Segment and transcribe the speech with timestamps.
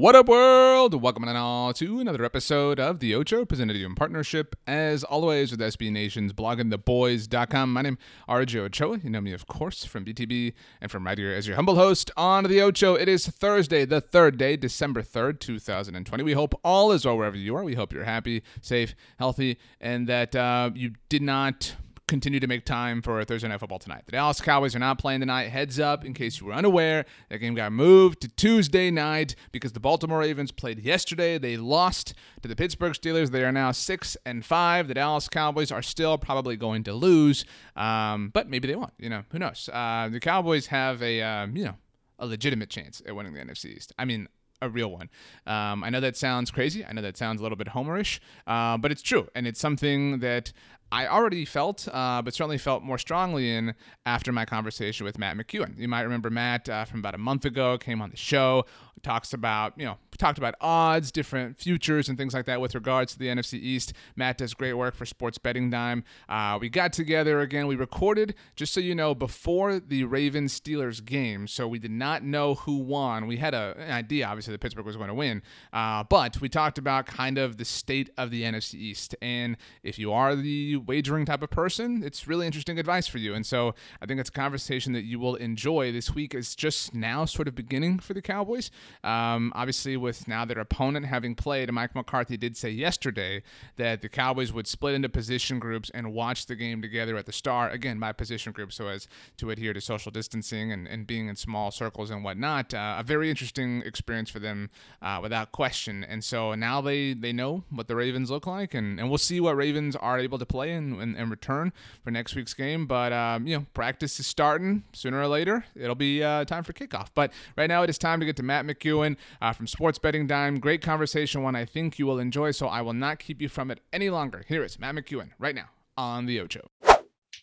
[0.00, 0.94] What up, world?
[0.94, 5.04] Welcome and all to another episode of The Ocho, presented to you in partnership, as
[5.04, 7.70] always, with SB Nation's bloggingtheboys.com.
[7.70, 8.98] My name is RJ Ochoa.
[9.04, 12.10] You know me, of course, from BTB and from right here as your humble host
[12.16, 12.94] on The Ocho.
[12.94, 16.24] It is Thursday, the third day, December 3rd, 2020.
[16.24, 17.62] We hope all is well wherever you are.
[17.62, 21.74] We hope you're happy, safe, healthy, and that uh, you did not
[22.10, 24.02] continue to make time for Thursday Night Football tonight.
[24.04, 25.44] The Dallas Cowboys are not playing tonight.
[25.44, 29.74] Heads up, in case you were unaware, that game got moved to Tuesday night because
[29.74, 31.38] the Baltimore Ravens played yesterday.
[31.38, 33.30] They lost to the Pittsburgh Steelers.
[33.30, 34.88] They are now six and five.
[34.88, 37.44] The Dallas Cowboys are still probably going to lose,
[37.76, 38.92] um, but maybe they won't.
[38.98, 39.70] You know, who knows?
[39.72, 41.76] Uh, the Cowboys have a um, you know
[42.18, 43.92] a legitimate chance at winning the NFC East.
[43.96, 44.26] I mean,
[44.62, 45.10] a real one.
[45.46, 46.84] Um, I know that sounds crazy.
[46.84, 50.18] I know that sounds a little bit homerish, uh, but it's true, and it's something
[50.18, 50.52] that
[50.92, 53.74] I already felt, uh, but certainly felt more strongly in
[54.06, 55.78] after my conversation with Matt McEwan.
[55.78, 58.64] You might remember Matt uh, from about a month ago, came on the show,
[59.02, 63.12] talks about, you know, talked about odds, different futures, and things like that with regards
[63.12, 63.92] to the NFC East.
[64.14, 66.04] Matt does great work for Sports Betting Dime.
[66.28, 67.66] Uh, we got together again.
[67.66, 72.22] We recorded, just so you know, before the Ravens Steelers game, so we did not
[72.22, 73.26] know who won.
[73.26, 75.42] We had a, an idea, obviously, that Pittsburgh was going to win,
[75.72, 79.16] uh, but we talked about kind of the state of the NFC East.
[79.22, 83.34] And if you are the wagering type of person, it's really interesting advice for you.
[83.34, 85.92] And so I think it's a conversation that you will enjoy.
[85.92, 88.70] This week is just now sort of beginning for the Cowboys.
[89.04, 93.42] Um, obviously, with now their opponent having played, Mike McCarthy did say yesterday
[93.76, 97.32] that the Cowboys would split into position groups and watch the game together at the
[97.32, 97.72] start.
[97.72, 101.36] Again, by position group, so as to adhere to social distancing and, and being in
[101.36, 102.72] small circles and whatnot.
[102.74, 104.70] Uh, a very interesting experience for them,
[105.02, 106.04] uh, without question.
[106.04, 109.40] And so now they, they know what the Ravens look like, and, and we'll see
[109.40, 112.86] what Ravens are able to play in, in, in return for next week's game.
[112.86, 115.64] But, um, you know, practice is starting sooner or later.
[115.74, 117.08] It'll be uh, time for kickoff.
[117.14, 120.26] But right now, it is time to get to Matt McEwan uh, from Sports Betting
[120.26, 120.58] Dime.
[120.60, 123.70] Great conversation, one I think you will enjoy, so I will not keep you from
[123.70, 124.44] it any longer.
[124.46, 126.68] Here is Matt McEwan right now on The Ocho.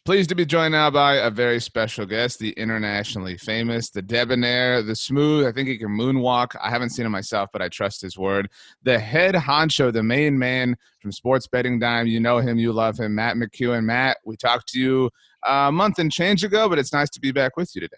[0.06, 4.82] Pleased to be joined now by a very special guest, the internationally famous, the debonair,
[4.82, 5.46] the smooth.
[5.46, 6.56] I think he can moonwalk.
[6.64, 8.50] I haven't seen him myself, but I trust his word.
[8.84, 12.08] The head honcho, the main man from Sports Betting Dime.
[12.08, 13.84] You know him, you love him, Matt McEwan.
[13.84, 15.10] Matt, we talked to you
[15.46, 17.98] a month and change ago, but it's nice to be back with you today.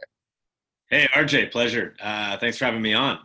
[0.89, 1.93] Hey, RJ, pleasure.
[2.01, 3.19] Uh, thanks for having me on.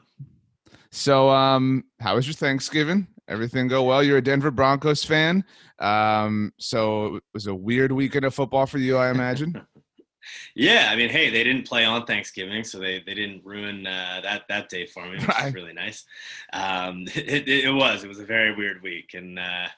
[0.91, 3.06] So, um, how was your Thanksgiving?
[3.26, 4.02] Everything go well?
[4.02, 5.42] You're a Denver Broncos fan,
[5.78, 9.66] um, so it was a weird weekend of football for you, I imagine.
[10.54, 14.20] yeah, I mean, hey, they didn't play on Thanksgiving, so they, they didn't ruin uh,
[14.22, 15.46] that that day for me, which right.
[15.46, 16.04] is really nice.
[16.52, 19.69] Um, it, it, it, was it was a very weird week, and uh,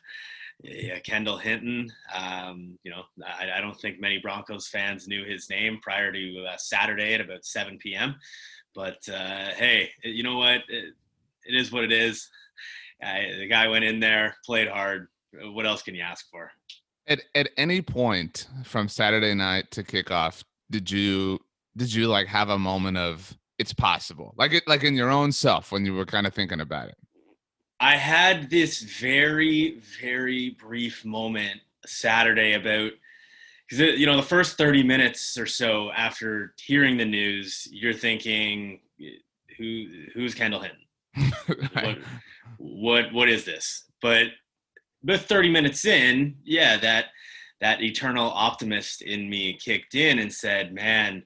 [0.62, 1.92] yeah, Kendall Hinton.
[2.14, 6.44] Um, you know, I, I, don't think many Broncos fans knew his name prior to
[6.50, 8.16] uh, Saturday at about 7 p.m.
[8.74, 10.62] But uh, hey, you know what?
[10.68, 10.94] It,
[11.44, 12.28] it is what it is.
[13.00, 15.08] The guy went in there, played hard.
[15.32, 16.50] What else can you ask for?
[17.06, 21.38] At at any point from Saturday night to kickoff, did you
[21.76, 25.30] did you like have a moment of it's possible, like it like in your own
[25.30, 26.96] self when you were kind of thinking about it?
[27.78, 32.92] I had this very very brief moment Saturday about
[33.68, 37.92] because uh, you know the first 30 minutes or so after hearing the news you're
[37.92, 38.80] thinking
[39.58, 40.86] who who's kendall hinton
[41.72, 41.98] what,
[42.58, 43.84] what what is this?
[44.02, 44.28] But
[45.02, 47.06] but 30 minutes in, yeah, that
[47.60, 51.24] that eternal optimist in me kicked in and said, "Man,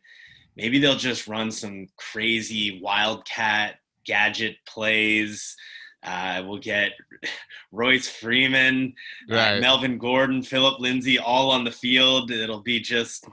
[0.56, 5.56] maybe they'll just run some crazy wildcat gadget plays."
[6.02, 6.92] Uh, we'll get
[7.72, 8.94] Royce Freeman,
[9.30, 9.56] uh, right.
[9.58, 12.30] uh, Melvin Gordon, Phillip Lindsay all on the field.
[12.30, 13.26] It'll be just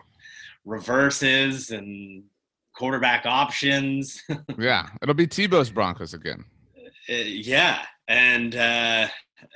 [0.66, 2.23] reverses and
[2.75, 4.22] quarterback options.
[4.57, 6.45] yeah, it'll be Tebow's Broncos again.
[7.09, 9.07] Uh, yeah, and uh,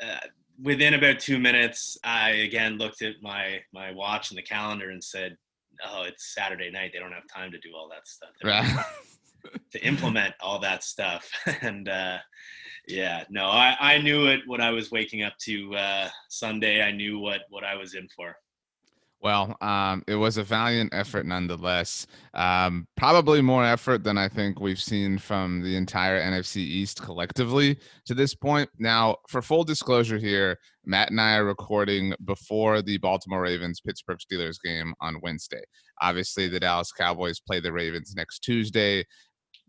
[0.04, 0.18] uh,
[0.62, 5.04] within about two minutes, I again looked at my my watch and the calendar and
[5.04, 5.38] said,
[5.86, 6.92] "Oh, it's Saturday night.
[6.94, 8.30] They don't have time to do all that stuff.
[8.44, 8.86] Right.
[9.72, 11.30] to implement all that stuff."
[11.62, 12.18] and uh,
[12.88, 16.82] yeah, no, I, I knew it when I was waking up to uh, Sunday.
[16.82, 18.36] I knew what what I was in for.
[19.24, 22.08] Well, um, it was a valiant effort nonetheless.
[22.34, 27.78] Um, probably more effort than I think we've seen from the entire NFC East collectively
[28.08, 28.68] to this point.
[28.80, 34.18] Now, for full disclosure here, Matt and I are recording before the Baltimore Ravens Pittsburgh
[34.18, 35.62] Steelers game on Wednesday.
[36.02, 39.06] Obviously, the Dallas Cowboys play the Ravens next Tuesday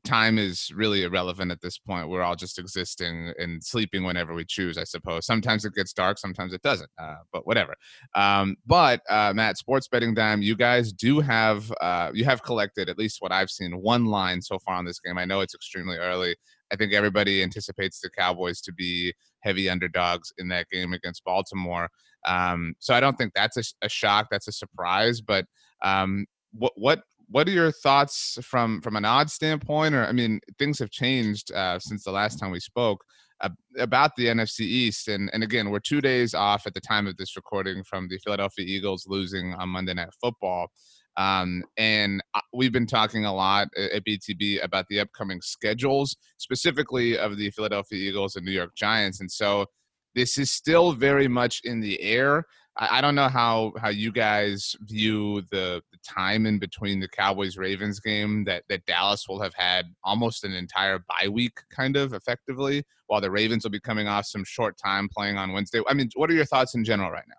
[0.04, 2.08] time is really irrelevant at this point.
[2.08, 5.26] We're all just existing and sleeping whenever we choose, I suppose.
[5.26, 7.74] Sometimes it gets dark, sometimes it doesn't, uh, but whatever.
[8.14, 12.88] Um, but uh, Matt, sports betting dime, you guys do have uh, you have collected
[12.88, 15.18] at least what I've seen one line so far on this game.
[15.18, 16.36] I know it's extremely early.
[16.72, 21.90] I think everybody anticipates the Cowboys to be heavy underdogs in that game against Baltimore.
[22.26, 24.28] Um, so I don't think that's a, a shock.
[24.30, 25.20] That's a surprise.
[25.20, 25.44] But
[25.82, 29.94] um, what what what are your thoughts from from an odds standpoint?
[29.94, 33.04] Or I mean, things have changed uh, since the last time we spoke
[33.40, 35.08] uh, about the NFC East.
[35.08, 38.18] And and again, we're two days off at the time of this recording from the
[38.18, 40.68] Philadelphia Eagles losing on Monday Night Football.
[41.16, 47.18] Um, and uh, we've been talking a lot at BTB about the upcoming schedules, specifically
[47.18, 49.20] of the Philadelphia Eagles and New York Giants.
[49.20, 49.66] And so
[50.14, 52.44] this is still very much in the air.
[52.76, 57.08] I, I don't know how how you guys view the, the time in between the
[57.08, 61.96] Cowboys Ravens game that that Dallas will have had almost an entire bye week, kind
[61.96, 65.80] of effectively, while the Ravens will be coming off some short time playing on Wednesday.
[65.88, 67.34] I mean, what are your thoughts in general right now?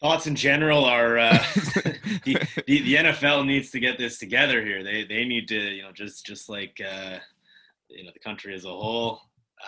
[0.00, 1.38] Thoughts in general are uh,
[2.24, 4.84] the, the, the NFL needs to get this together here.
[4.84, 7.18] They they need to you know just just like uh,
[7.88, 9.20] you know the country as a whole.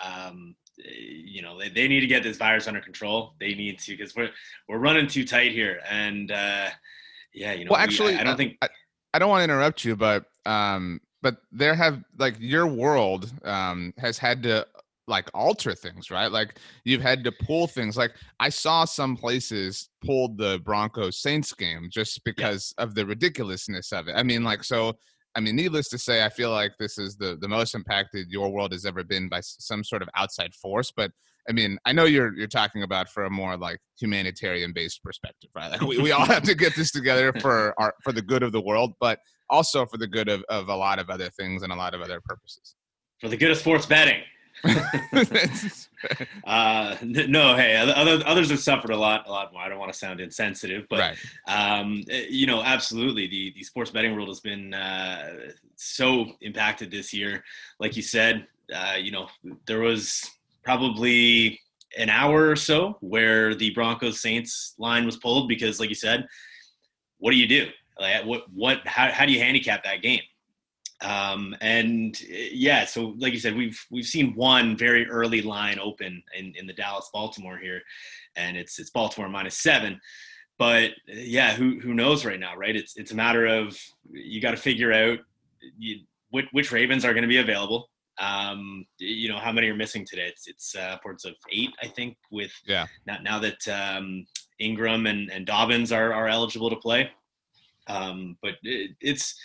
[0.03, 3.33] Um, you know they, they need to get this virus under control.
[3.39, 4.29] They need to because we're
[4.67, 5.81] we're running too tight here.
[5.89, 6.69] And uh
[7.33, 8.69] yeah you know well actually I, I, don't think I,
[9.13, 13.93] I don't want to interrupt you but um but there have like your world um
[13.97, 14.67] has had to
[15.07, 16.31] like alter things right?
[16.31, 17.97] Like you've had to pull things.
[17.97, 22.85] Like i saw some places pulled the broncos saints game just because yeah.
[22.85, 24.13] of the ridiculousness of it.
[24.15, 24.95] I mean like so
[25.35, 28.49] I mean, needless to say, I feel like this is the the most impacted your
[28.49, 30.91] world has ever been by some sort of outside force.
[30.95, 31.11] But
[31.49, 35.49] I mean, I know you're you're talking about for a more like humanitarian based perspective,
[35.55, 35.71] right?
[35.71, 38.51] Like we, we all have to get this together for our for the good of
[38.51, 39.19] the world, but
[39.49, 42.01] also for the good of, of a lot of other things and a lot of
[42.01, 42.75] other purposes.
[43.19, 44.21] For the good of sports betting.
[46.43, 49.61] uh, no, hey, other, others have suffered a lot, a lot more.
[49.61, 51.17] I don't want to sound insensitive, but right.
[51.47, 57.13] um, you know, absolutely, the the sports betting world has been uh, so impacted this
[57.13, 57.43] year.
[57.79, 59.27] Like you said, uh, you know,
[59.65, 60.29] there was
[60.63, 61.59] probably
[61.97, 66.27] an hour or so where the Broncos Saints line was pulled because, like you said,
[67.17, 67.69] what do you do?
[67.99, 70.21] Like, what what how how do you handicap that game?
[71.01, 75.79] Um, and eh, yeah, so like you said, we've we've seen one very early line
[75.79, 77.81] open in, in the Dallas Baltimore here,
[78.35, 79.99] and it's it's Baltimore minus seven.
[80.59, 82.75] But eh, yeah, who who knows right now, right?
[82.75, 83.77] It's it's a matter of
[84.11, 85.19] you got to figure out
[85.77, 87.89] you, which, which Ravens are going to be available.
[88.19, 90.27] Um, you know how many are missing today?
[90.27, 92.17] It's it's uh, upwards of eight, I think.
[92.29, 94.27] With yeah, now, now that um,
[94.59, 97.09] Ingram and, and Dobbins are are eligible to play.
[97.87, 99.35] Um, but it, it's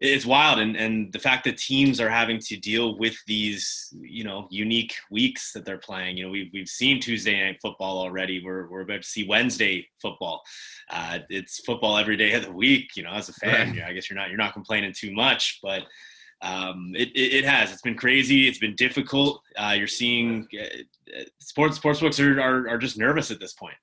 [0.00, 4.24] it's wild and and the fact that teams are having to deal with these you
[4.24, 8.42] know unique weeks that they're playing you know we've, we've seen tuesday night football already
[8.44, 10.42] we're, we're about to see wednesday football
[10.90, 13.84] uh, it's football every day of the week you know as a fan right.
[13.84, 15.84] i guess you're not you're not complaining too much but
[16.42, 17.72] um, it, it, it, has.
[17.72, 18.46] It's been crazy.
[18.46, 19.40] It's been difficult.
[19.56, 23.76] Uh, you're seeing uh, sports sports books are, are, are just nervous at this point.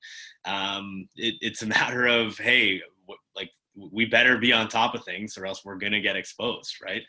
[0.45, 2.81] Um, it, it's a matter of hey,
[3.91, 7.03] we better be on top of things or else we're going to get exposed right?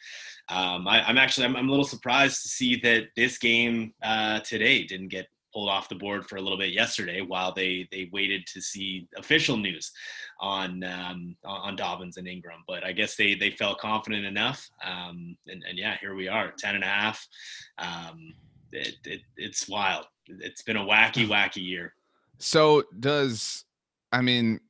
[0.49, 4.41] Um, I, am actually I'm, I'm, a little surprised to see that this game uh,
[4.41, 8.09] today didn't get pulled off the board for a little bit yesterday while they they
[8.13, 9.93] waited to see official news
[10.41, 15.37] on um, on Dobbins and Ingram but I guess they they felt confident enough um,
[15.47, 17.27] and, and yeah here we are 10 and a half.
[17.79, 18.35] Um,
[18.73, 20.07] it, it, it's wild.
[20.27, 21.95] It's been a wacky wacky year.
[22.39, 23.65] So does
[24.11, 24.61] I mean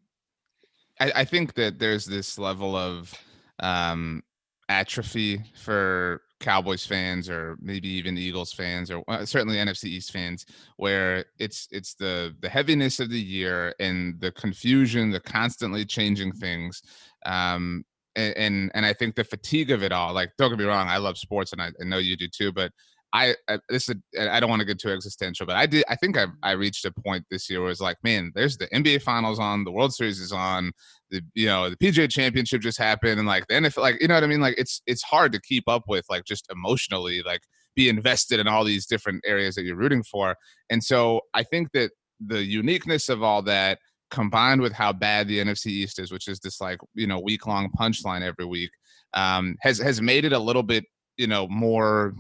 [1.03, 3.13] I, I think that there's this level of
[3.59, 4.23] um,
[4.69, 10.47] atrophy for Cowboys fans or maybe even Eagles fans or uh, certainly NFC East fans
[10.77, 16.33] where it's it's the the heaviness of the year and the confusion, the constantly changing
[16.33, 16.83] things.
[17.27, 20.13] Um, and, and, I think the fatigue of it all.
[20.13, 22.53] Like, don't get me wrong, I love sports and I, I know you do too,
[22.53, 22.71] but
[23.15, 25.97] I, I this is I don't want to get too existential, but I did I
[25.97, 29.03] think I I reached a point this year where it's like, man, there's the NBA
[29.03, 30.73] finals on, the World Series is on,
[31.11, 34.15] the you know, the PGA championship just happened and like the NFL like you know
[34.15, 34.41] what I mean?
[34.41, 37.43] Like it's it's hard to keep up with like just emotionally, like
[37.77, 40.37] be invested in all these different areas that you're rooting for.
[40.71, 41.91] And so I think that
[42.25, 43.79] the uniqueness of all that
[44.11, 47.47] combined with how bad the NFC East is, which is this like, you know, week
[47.47, 48.71] long punchline every week,
[49.15, 50.85] um, has has made it a little bit,
[51.17, 52.15] you know, more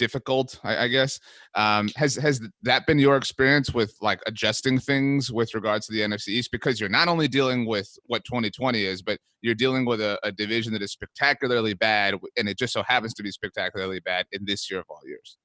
[0.00, 1.20] difficult, I, I guess.
[1.54, 6.00] Um, has has that been your experience with like adjusting things with regards to the
[6.00, 6.50] NFC East?
[6.50, 10.32] Because you're not only dealing with what 2020 is, but you're dealing with a, a
[10.32, 14.44] division that is spectacularly bad, and it just so happens to be spectacularly bad in
[14.46, 15.36] this year of all years.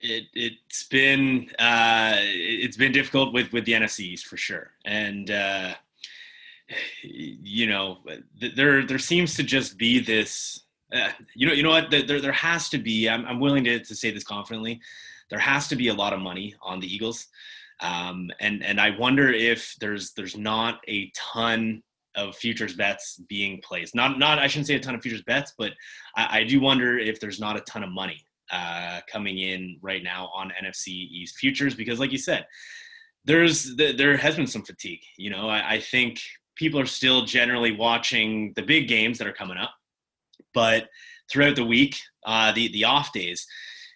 [0.00, 5.30] It it's been uh, it's been difficult with with the NFC East for sure, and
[5.30, 5.74] uh,
[7.04, 7.98] you know
[8.56, 11.90] there there seems to just be this uh, you know, you know what?
[11.90, 13.08] There, there has to be.
[13.08, 14.80] I'm, I'm willing to, to say this confidently.
[15.30, 17.28] There has to be a lot of money on the Eagles,
[17.80, 21.82] um, and and I wonder if there's there's not a ton
[22.14, 23.94] of futures bets being placed.
[23.94, 25.72] Not not I shouldn't say a ton of futures bets, but
[26.16, 30.02] I, I do wonder if there's not a ton of money uh, coming in right
[30.02, 32.46] now on NFC East futures because, like you said,
[33.24, 35.00] there's there has been some fatigue.
[35.16, 36.20] You know, I, I think
[36.54, 39.72] people are still generally watching the big games that are coming up
[40.54, 40.88] but
[41.30, 43.46] throughout the week, uh, the the off days,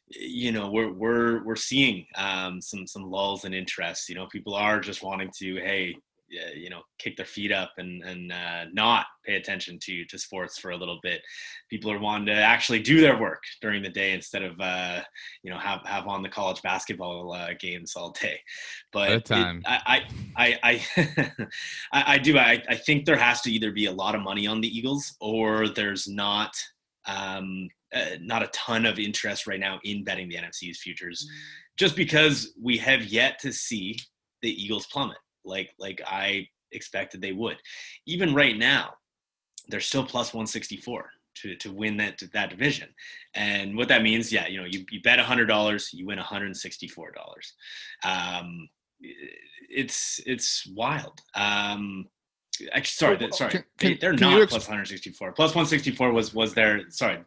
[0.08, 4.08] you know, we're we're we're seeing um, some some lulls in interest.
[4.08, 5.96] You know, people are just wanting to, hey,
[6.28, 10.59] you know, kick their feet up and and uh, not pay attention to to sports
[10.59, 11.23] for a little bit.
[11.71, 15.02] People are wanting to actually do their work during the day instead of uh,
[15.42, 18.40] you know have have on the college basketball uh, games all day.
[18.92, 19.30] But it,
[19.66, 20.02] I
[20.37, 20.87] I I
[21.92, 24.47] I, I do I I think there has to either be a lot of money
[24.47, 26.56] on the Eagles or there's not.
[27.09, 31.76] Um, uh, not a ton of interest right now in betting the NFC's futures, mm.
[31.76, 33.97] just because we have yet to see
[34.42, 37.56] the Eagles plummet like like I expected they would.
[38.06, 38.94] Even right now,
[39.68, 42.88] they're still plus 164 to, to win that that division.
[43.34, 47.08] And what that means, yeah, you know, you, you bet $100, you win $164.
[48.04, 48.68] Um,
[49.00, 51.20] it's it's wild.
[51.34, 52.06] Um,
[52.72, 55.32] actually, sorry, sorry, can, they, are not exp- plus 164.
[55.32, 57.18] Plus 164 was was their sorry.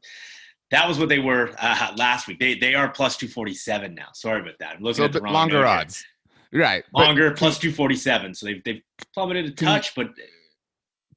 [0.71, 2.39] That was what they were uh, last week.
[2.39, 4.07] They they are plus 247 now.
[4.13, 4.77] Sorry about that.
[4.77, 5.99] I'm looking at the wrong longer odds.
[5.99, 6.05] Here.
[6.53, 6.83] Right.
[6.93, 8.33] Longer plus 247.
[8.35, 8.81] So they've, they've
[9.13, 10.09] plummeted a touch, but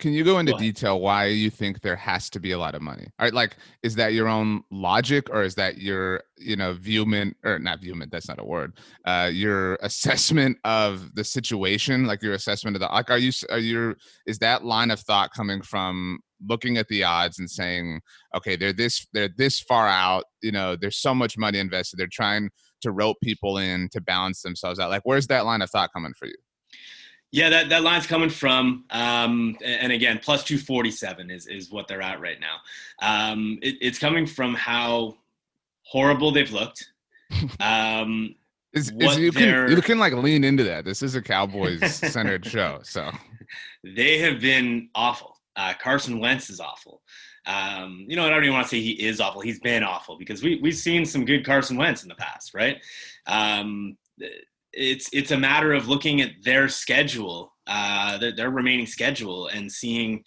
[0.03, 2.75] can you go into go detail why you think there has to be a lot
[2.75, 3.07] of money?
[3.21, 7.37] All right, like is that your own logic or is that your, you know, viewment
[7.45, 8.77] or not viewment, that's not a word.
[9.07, 13.59] Uh your assessment of the situation, like your assessment of the like are you are
[13.59, 13.95] you
[14.27, 18.01] is that line of thought coming from looking at the odds and saying,
[18.35, 21.99] okay, they're this they're this far out, you know, there's so much money invested.
[21.99, 22.51] They're trying
[22.83, 24.91] to rope people in to balance themselves out.
[24.91, 26.37] Like where's that line of thought coming for you?
[27.33, 32.03] Yeah, that, that line's coming from, um, and again, plus 247 is, is what they're
[32.03, 32.57] at right now.
[33.01, 35.17] Um, it, it's coming from how
[35.83, 36.91] horrible they've looked.
[37.61, 38.35] Um,
[38.75, 40.85] is, is you can you can like lean into that.
[40.85, 43.11] This is a Cowboys centered show, so
[43.85, 45.39] they have been awful.
[45.57, 47.03] Uh, Carson Wentz is awful.
[47.46, 49.40] Um, you know, I don't even want to say he is awful.
[49.40, 52.78] He's been awful because we we've seen some good Carson Wentz in the past, right?
[53.26, 53.96] Um,
[54.72, 59.70] it's it's a matter of looking at their schedule, uh, their, their, remaining schedule, and
[59.70, 60.22] seeing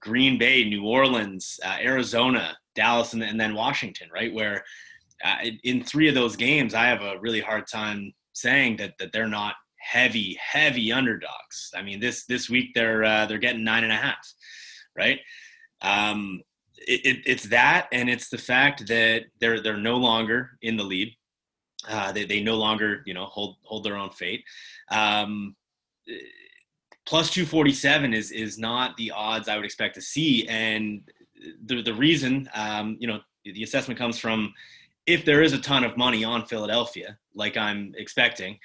[0.00, 4.32] Green Bay, New Orleans, uh, Arizona, Dallas, and, and, then Washington, right?
[4.32, 4.64] Where
[5.24, 9.12] uh, in three of those games, I have a really hard time saying that that
[9.12, 11.70] they're not heavy, heavy underdogs.
[11.74, 14.26] I mean, this this week they're uh, they're getting nine and a half,
[14.96, 15.18] right?
[15.82, 16.42] Um,
[16.86, 20.84] it, it, it's that, and it's the fact that they're they're no longer in the
[20.84, 21.14] lead.
[21.88, 24.44] Uh, they, they no longer, you know, hold hold their own fate.
[24.90, 25.56] Um,
[27.06, 31.02] plus 247 is is not the odds I would expect to see, and
[31.64, 34.52] the the reason, um, you know, the assessment comes from
[35.06, 38.58] if there is a ton of money on Philadelphia, like I'm expecting,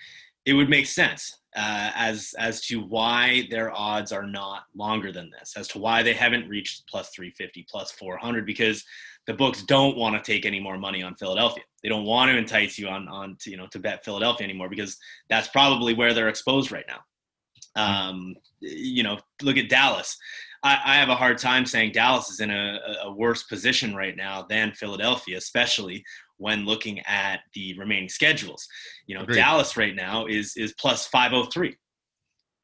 [0.45, 5.31] it would make sense uh, as as to why their odds are not longer than
[5.31, 8.83] this, as to why they haven't reached plus 350, plus 400, because
[9.27, 11.63] the books don't want to take any more money on Philadelphia.
[11.81, 14.69] They don't want to entice you on on to, you know to bet Philadelphia anymore
[14.69, 14.97] because
[15.29, 17.01] that's probably where they're exposed right now.
[17.77, 20.17] Um, you know, look at Dallas.
[20.65, 24.17] I, I, have a hard time saying Dallas is in a, a worse position right
[24.17, 26.03] now than Philadelphia, especially
[26.37, 28.67] when looking at the remaining schedules.
[29.05, 29.35] You know, Agreed.
[29.35, 31.77] Dallas right now is is plus 503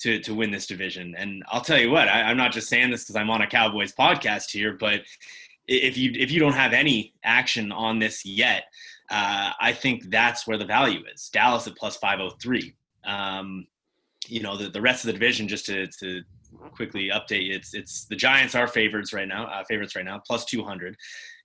[0.02, 1.14] to to win this division.
[1.16, 3.48] And I'll tell you what, I, I'm not just saying this because I'm on a
[3.48, 5.02] Cowboys podcast here, but
[5.68, 8.64] if you if you don't have any action on this yet,
[9.12, 11.30] uh, I think that's where the value is.
[11.30, 12.74] Dallas at plus 503.
[13.04, 13.68] Um,
[14.28, 16.22] you know, the, the rest of the division, just to, to
[16.74, 20.46] quickly update, it's it's the Giants are favorites right now, uh, favorites right now, plus
[20.46, 20.96] 200.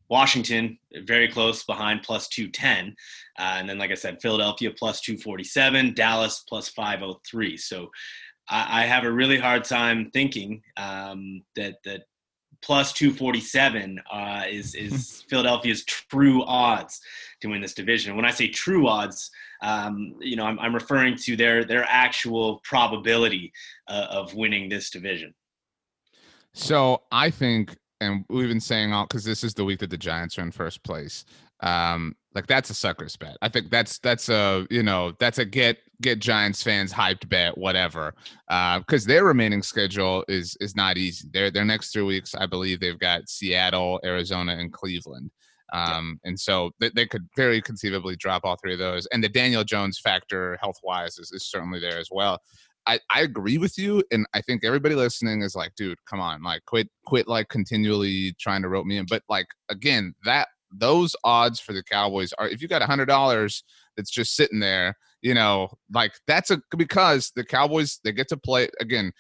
[0.08, 2.94] Washington very close behind plus 210.
[3.38, 7.56] Uh, and then, like I said, Philadelphia plus 247, Dallas plus 503.
[7.56, 7.90] So
[8.48, 12.02] I, I have a really hard time thinking um, that that
[12.62, 17.00] plus 247 uh, is is Philadelphia's true odds
[17.40, 18.16] to win this division.
[18.16, 19.30] When I say true odds,
[19.62, 23.52] um, you know, I'm, I'm, referring to their their actual probability
[23.88, 25.34] uh, of winning this division.
[26.52, 29.98] So I think, and we've been saying all because this is the week that the
[29.98, 31.24] Giants are in first place.
[31.60, 33.36] Um, like that's a sucker's bet.
[33.40, 37.56] I think that's that's a you know that's a get get Giants fans hyped bet,
[37.56, 38.14] whatever.
[38.48, 41.28] Because uh, their remaining schedule is is not easy.
[41.32, 45.30] Their their next three weeks, I believe they've got Seattle, Arizona, and Cleveland.
[45.72, 49.06] Um, and so they, they, could very conceivably drop all three of those.
[49.06, 52.40] And the Daniel Jones factor, health wise, is, is certainly there as well.
[52.86, 56.42] I, I agree with you, and I think everybody listening is like, dude, come on,
[56.42, 59.06] like quit quit like continually trying to rope me in.
[59.08, 63.06] But like again, that those odds for the Cowboys are if you got a hundred
[63.06, 63.64] dollars
[63.96, 68.36] that's just sitting there, you know, like that's a because the Cowboys they get to
[68.36, 69.12] play again.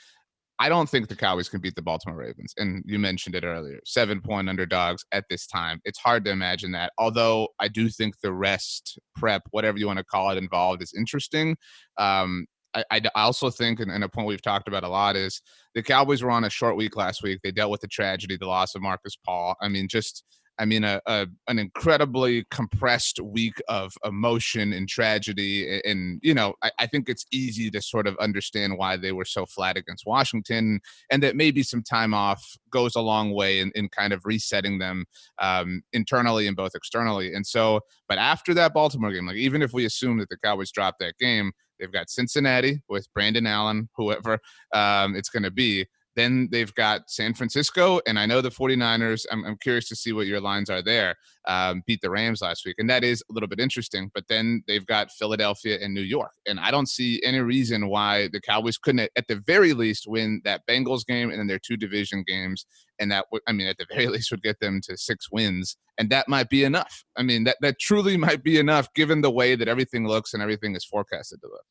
[0.58, 2.54] I don't think the Cowboys can beat the Baltimore Ravens.
[2.56, 5.80] And you mentioned it earlier seven point underdogs at this time.
[5.84, 6.92] It's hard to imagine that.
[6.96, 10.94] Although I do think the rest prep, whatever you want to call it, involved is
[10.96, 11.58] interesting.
[11.98, 12.46] Um,
[12.90, 15.40] I, I also think, and, and a point we've talked about a lot is
[15.74, 17.40] the Cowboys were on a short week last week.
[17.42, 19.56] They dealt with the tragedy, the loss of Markus Paul.
[19.60, 20.24] I mean, just
[20.58, 25.80] I mean, a, a, an incredibly compressed week of emotion and tragedy.
[25.84, 29.26] And, you know, I, I, think it's easy to sort of understand why they were
[29.26, 33.70] so flat against Washington and that maybe some time off goes a long way in,
[33.74, 35.04] in kind of resetting them
[35.38, 37.34] um, internally and both externally.
[37.34, 40.70] And so, but after that Baltimore game, like even if we assume that the Cowboys
[40.70, 44.38] dropped that game, they've got Cincinnati with Brandon Allen, whoever
[44.72, 45.86] um, it's going to be.
[46.16, 49.26] Then they've got San Francisco, and I know the 49ers.
[49.30, 51.14] I'm, I'm curious to see what your lines are there.
[51.46, 54.10] Um, beat the Rams last week, and that is a little bit interesting.
[54.14, 58.28] But then they've got Philadelphia and New York, and I don't see any reason why
[58.32, 61.76] the Cowboys couldn't, at the very least, win that Bengals game and then their two
[61.76, 62.64] division games.
[62.98, 66.08] And that, I mean, at the very least, would get them to six wins, and
[66.08, 67.04] that might be enough.
[67.16, 70.42] I mean, that that truly might be enough given the way that everything looks and
[70.42, 71.64] everything is forecasted to look.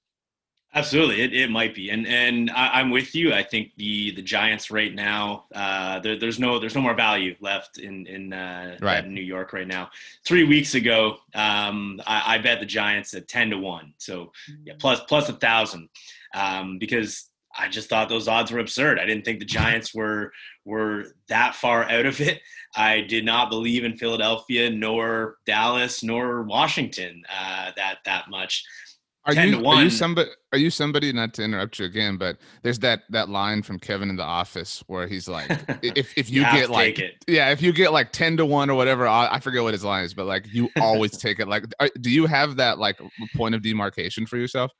[0.75, 3.33] Absolutely, it, it might be, and and I, am with you.
[3.33, 7.33] I think the the Giants right now, uh, there, there's no there's no more value
[7.39, 9.05] left in in, uh, right.
[9.05, 9.89] in New York right now.
[10.25, 14.33] Three weeks ago, um, I, I, bet the Giants at ten to one, so
[14.65, 15.87] yeah, plus plus a thousand,
[16.33, 18.99] um, because I just thought those odds were absurd.
[18.99, 20.33] I didn't think the Giants were
[20.65, 22.41] were that far out of it.
[22.75, 28.65] I did not believe in Philadelphia, nor Dallas, nor Washington uh, that that much.
[29.27, 30.29] Are you, are you somebody?
[30.51, 31.11] Are you somebody?
[31.11, 34.83] Not to interrupt you again, but there's that that line from Kevin in the Office
[34.85, 35.49] where he's like,
[35.81, 38.75] "If if you, you get like, yeah, if you get like ten to one or
[38.75, 41.47] whatever, I, forget what his line is, but like you always take it.
[41.47, 42.99] Like, are, do you have that like
[43.35, 44.71] point of demarcation for yourself?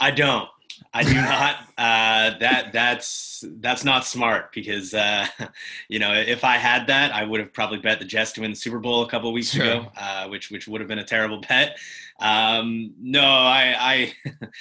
[0.00, 0.48] I don't.
[0.92, 1.56] I do not.
[1.78, 5.26] Uh, that that's that's not smart because uh,
[5.88, 8.50] you know if I had that, I would have probably bet the Jets to win
[8.50, 9.64] the Super Bowl a couple weeks sure.
[9.64, 11.76] ago, uh, which which would have been a terrible bet.
[12.18, 14.12] Um, no, I I,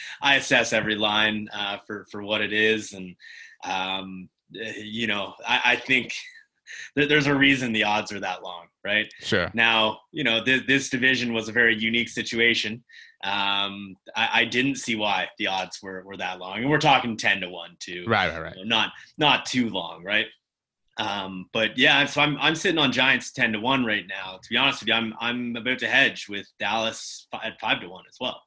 [0.21, 3.15] I assess every line uh, for for what it is, and
[3.63, 6.13] um, you know I, I think
[6.95, 9.12] there's a reason the odds are that long, right?
[9.19, 9.51] Sure.
[9.54, 12.84] Now, you know, this, this division was a very unique situation.
[13.23, 17.17] Um, I, I, didn't see why the odds were, were that long, and we're talking
[17.17, 18.06] ten to one too.
[18.08, 18.56] Right, right, right.
[18.65, 20.28] Not not too long, right?
[20.97, 24.39] Um, but yeah, so I'm I'm sitting on Giants ten to one right now.
[24.41, 27.89] To be honest with you, I'm I'm about to hedge with Dallas at five to
[27.89, 28.39] one as well,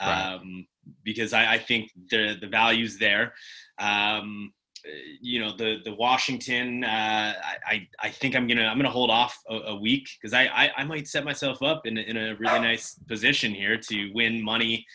[0.00, 0.34] right.
[0.34, 0.66] um,
[1.04, 3.34] because I, I think the the value's there.
[3.78, 4.52] Um,
[5.20, 6.84] you know the the Washington.
[6.84, 7.34] Uh,
[7.66, 10.70] I I think I'm gonna I'm gonna hold off a, a week because I, I,
[10.78, 14.86] I might set myself up in in a really nice position here to win money.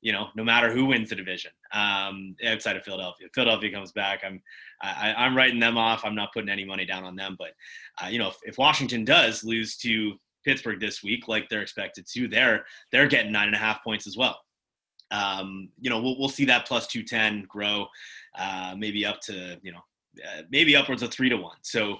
[0.00, 3.26] You know, no matter who wins the division um, outside of Philadelphia.
[3.34, 4.40] Philadelphia comes back, I'm
[4.80, 6.04] I, I'm writing them off.
[6.04, 7.36] I'm not putting any money down on them.
[7.38, 7.50] But
[8.02, 12.06] uh, you know, if, if Washington does lose to Pittsburgh this week, like they're expected
[12.12, 14.38] to, they're they're getting nine and a half points as well.
[15.10, 17.86] Um, you know, we'll we'll see that plus two ten grow
[18.38, 19.80] uh, maybe up to you know
[20.24, 21.56] uh, maybe upwards of three to one.
[21.62, 21.98] So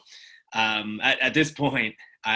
[0.54, 1.94] um, at, at, this point,
[2.24, 2.34] I,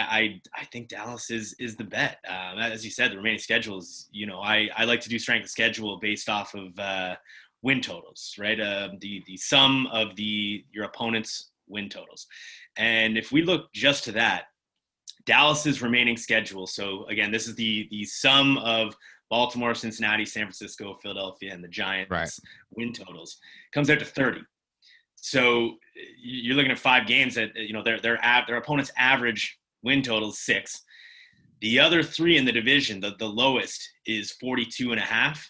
[0.55, 2.17] I, I think Dallas is is the bet.
[2.27, 4.07] Um, as you said, the remaining schedules.
[4.11, 7.15] You know, I I like to do strength of schedule based off of uh,
[7.61, 8.59] win totals, right?
[8.59, 12.27] Uh, the the sum of the your opponent's win totals,
[12.77, 14.45] and if we look just to that,
[15.25, 16.67] Dallas's remaining schedule.
[16.67, 18.95] So again, this is the the sum of
[19.33, 22.29] Baltimore, Cincinnati, San Francisco, Philadelphia, and the Giants right.
[22.75, 23.39] win totals
[23.73, 24.41] comes out to 30.
[25.15, 25.77] So
[26.21, 30.29] you're looking at five games that you know their their their opponent's average win total
[30.29, 30.83] is six.
[31.61, 35.49] The other three in the division, the, the lowest is 42 and a half,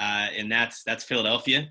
[0.00, 1.68] uh, and that's that's Philadelphia.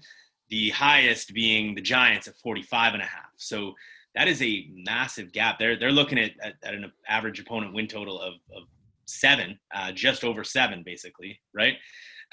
[0.49, 3.31] The highest being the Giants at 45 and a half.
[3.37, 3.73] So
[4.13, 5.57] that is a massive gap.
[5.57, 8.65] They're they're looking at, at, at an average opponent win total of, of
[9.07, 11.75] seven, uh, just over seven, basically, right?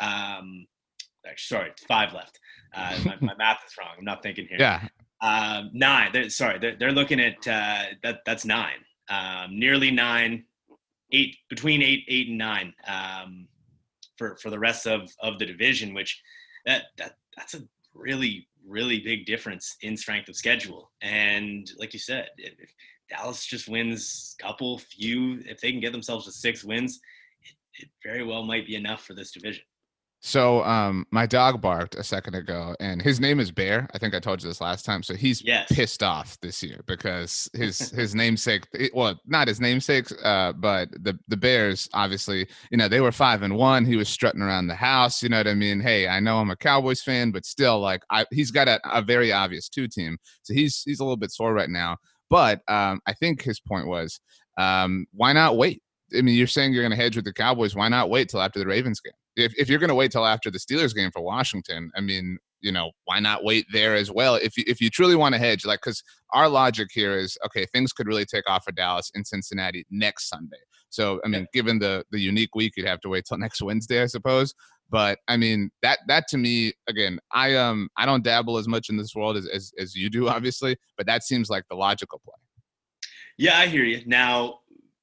[0.01, 0.67] Um,
[1.37, 2.39] sorry, five left.
[2.75, 3.95] Uh, my, my, math is wrong.
[3.99, 4.59] I'm not thinking here.
[4.59, 4.89] Yeah.
[5.21, 6.11] Um, nine.
[6.13, 8.21] They're, sorry, they're, they're looking at uh, that.
[8.27, 8.79] That's nine.
[9.09, 10.45] Um, nearly nine,
[11.13, 13.49] eight between eight, eight and nine um,
[14.19, 15.95] for for the rest of of the division.
[15.95, 16.21] Which
[16.67, 17.63] that that that's a
[17.95, 20.91] really really big difference in strength of schedule.
[21.03, 22.55] And like you said, if,
[23.11, 27.01] Dallas just wins a couple, few, if they can get themselves to six wins,
[27.43, 29.65] it, it very well might be enough for this division.
[30.27, 33.87] So um my dog barked a second ago and his name is Bear.
[33.93, 35.03] I think I told you this last time.
[35.03, 35.71] So he's yes.
[35.71, 41.19] pissed off this year because his his namesake well, not his namesake uh but the
[41.29, 43.85] the Bears obviously, you know, they were 5 and 1.
[43.85, 45.79] He was strutting around the house, you know what I mean?
[45.79, 49.03] Hey, I know I'm a Cowboys fan, but still like I he's got a, a
[49.03, 50.17] very obvious two team.
[50.43, 51.99] So he's he's a little bit sore right now.
[52.35, 54.21] But um I think his point was
[54.59, 55.83] um why not wait?
[56.17, 57.75] I mean, you're saying you're going to hedge with the Cowboys.
[57.75, 59.15] Why not wait till after the Ravens game?
[59.37, 62.39] if, if you're going to wait till after the Steelers game for Washington, I mean,
[62.61, 64.37] you know, why not wait there as well?
[64.37, 67.67] If you, if you truly want to hedge, like, because our logic here is okay,
[67.67, 70.57] things could really take off for Dallas in Cincinnati next Sunday.
[70.89, 71.47] So, I mean, yeah.
[71.53, 74.55] given the the unique week, you'd have to wait till next Wednesday, I suppose.
[74.95, 78.91] But I mean, that that to me, again, I um I don't dabble as much
[78.91, 82.21] in this world as as, as you do, obviously, but that seems like the logical
[82.25, 82.37] play.
[83.37, 84.03] Yeah, I hear you.
[84.07, 84.61] Now,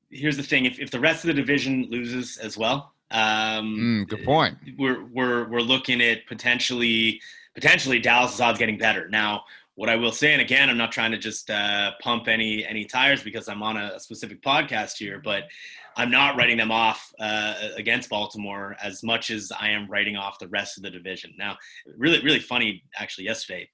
[0.10, 4.08] here's the thing: if if the rest of the division loses as well, um, mm,
[4.08, 4.58] good point.
[4.80, 7.20] We're we're we're looking at potentially
[7.54, 9.10] potentially Dallas's odds getting better.
[9.10, 9.44] Now,
[9.76, 12.86] what I will say, and again, I'm not trying to just uh, pump any any
[12.86, 15.50] tires because I'm on a, specific podcast here, but
[15.98, 20.40] I'm not writing them off uh, against Baltimore as much as I am writing off
[20.40, 21.34] the rest of the division.
[21.38, 21.58] Now,
[21.98, 23.70] really really funny actually yesterday.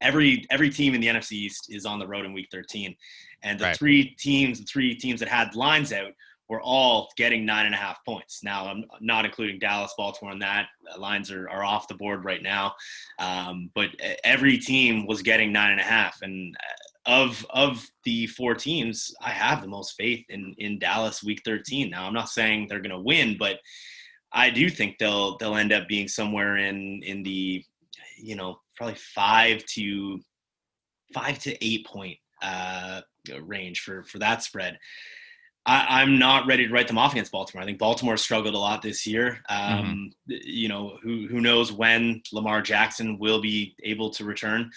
[0.00, 2.96] Every every team in the NFC East is on the road in Week 13,
[3.42, 3.76] and the right.
[3.76, 6.12] three teams, the three teams that had lines out
[6.50, 8.42] we're all getting nine and a half points.
[8.42, 10.66] Now, I'm not including Dallas, Baltimore, and that
[10.98, 12.74] lines are, are off the board right now.
[13.20, 13.90] Um, but
[14.24, 16.18] every team was getting nine and a half.
[16.22, 21.22] And uh, of of the four teams, I have the most faith in in Dallas
[21.22, 21.90] week 13.
[21.90, 23.58] Now, I'm not saying they're going to win, but
[24.32, 27.64] I do think they'll they'll end up being somewhere in in the
[28.16, 30.20] you know probably five to
[31.12, 33.00] five to eight point uh,
[33.42, 34.78] range for for that spread.
[35.66, 37.62] I, am not ready to write them off against Baltimore.
[37.62, 39.40] I think Baltimore struggled a lot this year.
[39.48, 40.36] Um, mm-hmm.
[40.42, 44.70] You know, who who knows when Lamar Jackson will be able to return.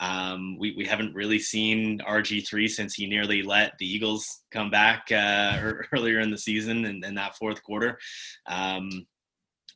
[0.00, 5.12] Um, we, we haven't really seen RG3 since he nearly let the Eagles come back
[5.12, 7.98] uh, earlier in the season and in, in, that fourth quarter.
[8.46, 9.06] Um,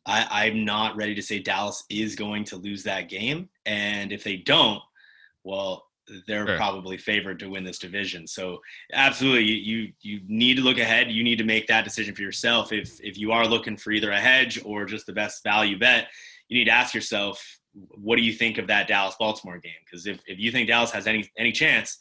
[0.06, 3.50] I, I'm not ready to say Dallas is going to lose that game.
[3.66, 4.80] And if they don't,
[5.42, 5.86] well,
[6.26, 6.56] they're sure.
[6.56, 8.26] probably favored to win this division.
[8.26, 8.60] So
[8.92, 11.10] absolutely, you you need to look ahead.
[11.10, 12.72] You need to make that decision for yourself.
[12.72, 16.08] If if you are looking for either a hedge or just the best value bet,
[16.48, 19.72] you need to ask yourself, what do you think of that Dallas Baltimore game?
[19.84, 21.98] Because if if you think Dallas has any any chance,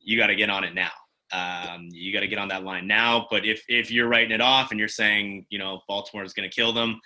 [0.00, 0.90] you got to get on it now.
[1.32, 3.26] Um, you got to get on that line now.
[3.30, 6.48] But if if you're writing it off and you're saying, you know, Baltimore is going
[6.48, 7.00] to kill them,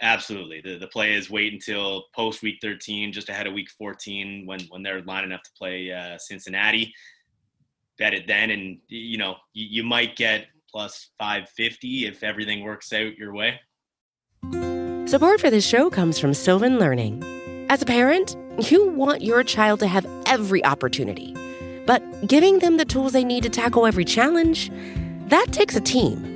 [0.00, 0.60] Absolutely.
[0.60, 4.60] The the play is wait until post week 13, just ahead of week 14, when
[4.68, 6.94] when they're lining up to play uh, Cincinnati.
[7.98, 12.92] Bet it then, and you know you, you might get plus 550 if everything works
[12.92, 13.60] out your way.
[15.06, 17.22] Support for this show comes from Sylvan Learning.
[17.70, 18.36] As a parent,
[18.70, 21.34] you want your child to have every opportunity,
[21.86, 24.70] but giving them the tools they need to tackle every challenge,
[25.28, 26.35] that takes a team.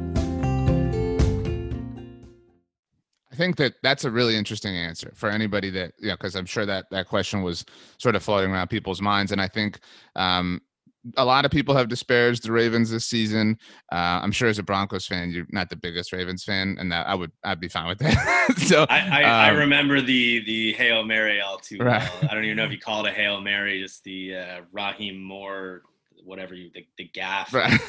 [3.41, 6.63] think that that's a really interesting answer for anybody that you know because i'm sure
[6.63, 7.65] that that question was
[7.97, 9.79] sort of floating around people's minds and i think
[10.15, 10.61] um
[11.17, 13.57] a lot of people have disparaged the Ravens this season.
[13.91, 17.07] Uh, I'm sure as a Broncos fan, you're not the biggest Ravens fan, and that
[17.07, 18.53] I would I'd be fine with that.
[18.57, 22.07] so I, I, um, I, remember the the hail mary all too right.
[22.21, 22.29] well.
[22.29, 25.19] I don't even know if you call it a hail mary, just the uh, Rahim
[25.19, 25.81] Moore,
[26.23, 27.51] whatever you the, the gaff.
[27.51, 27.79] Right.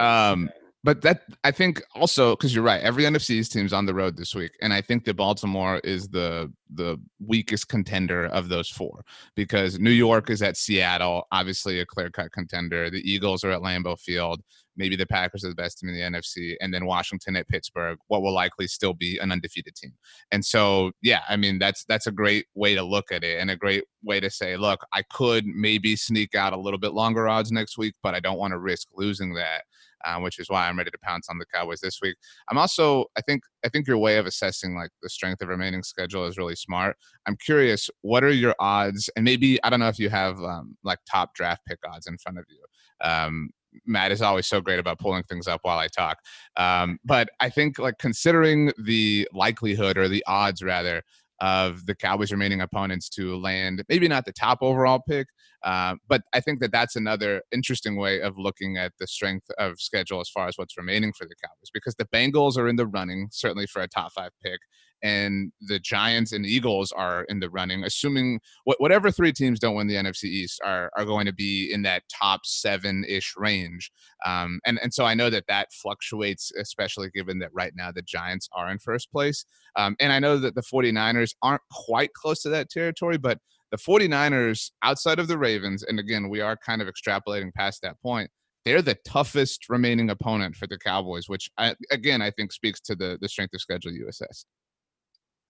[0.00, 0.48] Um,
[0.84, 4.34] but that I think also because you're right, every NFC's team's on the road this
[4.34, 9.02] week, and I think that Baltimore is the the weakest contender of those four
[9.34, 12.90] because New York is at Seattle, obviously a clear cut contender.
[12.90, 14.42] The Eagles are at Lambeau Field.
[14.76, 17.96] Maybe the Packers are the best team in the NFC, and then Washington at Pittsburgh,
[18.08, 19.92] what will likely still be an undefeated team.
[20.32, 23.50] And so, yeah, I mean that's that's a great way to look at it, and
[23.50, 27.26] a great way to say, look, I could maybe sneak out a little bit longer
[27.26, 29.62] odds next week, but I don't want to risk losing that
[30.04, 32.16] uh, which is why I'm ready to pounce on the Cowboys this week.
[32.50, 35.82] I'm also, I think, I think your way of assessing like the strength of remaining
[35.82, 36.96] schedule is really smart.
[37.26, 39.10] I'm curious, what are your odds?
[39.16, 42.18] And maybe I don't know if you have um, like top draft pick odds in
[42.18, 43.06] front of you.
[43.06, 43.50] Um,
[43.86, 46.18] Matt is always so great about pulling things up while I talk.
[46.56, 51.02] Um, but I think like considering the likelihood or the odds rather
[51.44, 55.26] of the Cowboys' remaining opponents to land maybe not the top overall pick,
[55.62, 59.78] uh, but I think that that's another interesting way of looking at the strength of
[59.78, 62.86] schedule as far as what's remaining for the Cowboys because the Bengals are in the
[62.86, 64.58] running certainly for a top five pick
[65.04, 69.86] and the Giants and Eagles are in the running, assuming whatever three teams don't win
[69.86, 73.92] the NFC East are are going to be in that top seven ish range.
[74.24, 78.02] Um, and and so I know that that fluctuates, especially given that right now the
[78.02, 79.44] Giants are in first place.
[79.76, 83.38] Um, and I know that the 49ers aren't quite close to that territory, but
[83.70, 88.00] the 49ers outside of the Ravens, and again we are kind of extrapolating past that
[88.00, 88.30] point
[88.64, 92.94] they're the toughest remaining opponent for the Cowboys, which I, again I think speaks to
[92.94, 94.46] the the strength of schedule assessed.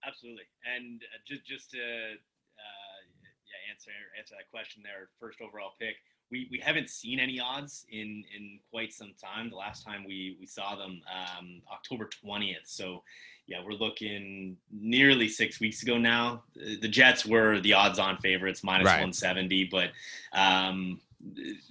[0.07, 2.99] Absolutely, and uh, just just to uh,
[3.45, 5.95] yeah answer answer that question there, first overall pick.
[6.31, 9.51] We, we haven't seen any odds in, in quite some time.
[9.51, 10.99] The last time we, we saw them
[11.37, 12.65] um, October 20th.
[12.65, 13.03] So
[13.47, 16.43] yeah, we're looking nearly six weeks ago now.
[16.55, 18.93] The Jets were the odds-on favorites, minus right.
[18.93, 19.91] 170, but
[20.33, 20.99] um,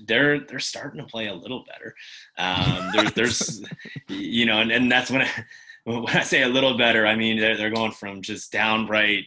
[0.04, 1.94] they're they're starting to play a little better.
[2.38, 3.64] Um, there's there's
[4.08, 5.28] you know, and, and that's when I,
[6.02, 9.24] when I say a little better, I mean they're they're going from just downright,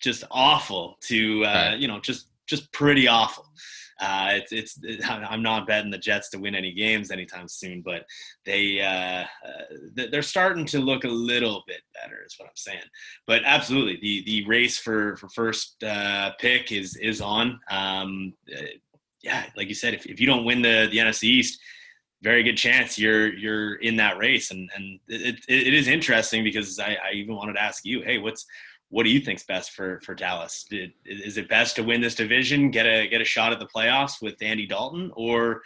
[0.00, 1.78] just awful to uh, right.
[1.78, 3.46] you know just just pretty awful.
[4.00, 7.82] Uh, it's, it's it, I'm not betting the Jets to win any games anytime soon,
[7.82, 8.04] but
[8.44, 12.82] they uh, uh, they're starting to look a little bit better, is what I'm saying.
[13.26, 17.60] But absolutely, the the race for for first uh, pick is is on.
[17.70, 18.62] Um, uh,
[19.22, 21.60] yeah, like you said, if, if you don't win the the NFC East,
[22.22, 24.50] very good chance you're you're in that race.
[24.50, 28.02] And and it, it, it is interesting because I, I even wanted to ask you,
[28.02, 28.46] hey, what's
[28.88, 30.64] what do you think's best for for Dallas?
[30.68, 33.66] Did, is it best to win this division, get a get a shot at the
[33.66, 35.62] playoffs with Andy Dalton, or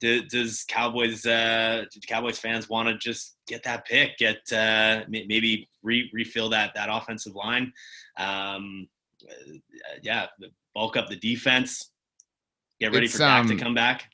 [0.00, 5.68] do, does Cowboys uh, Cowboys fans want to just get that pick, get uh, maybe
[5.82, 7.72] re, refill that that offensive line?
[8.16, 8.88] Um,
[9.28, 9.58] uh,
[10.02, 10.26] yeah,
[10.74, 11.90] bulk up the defense,
[12.80, 14.08] get ready it's, for Dak um, to come back.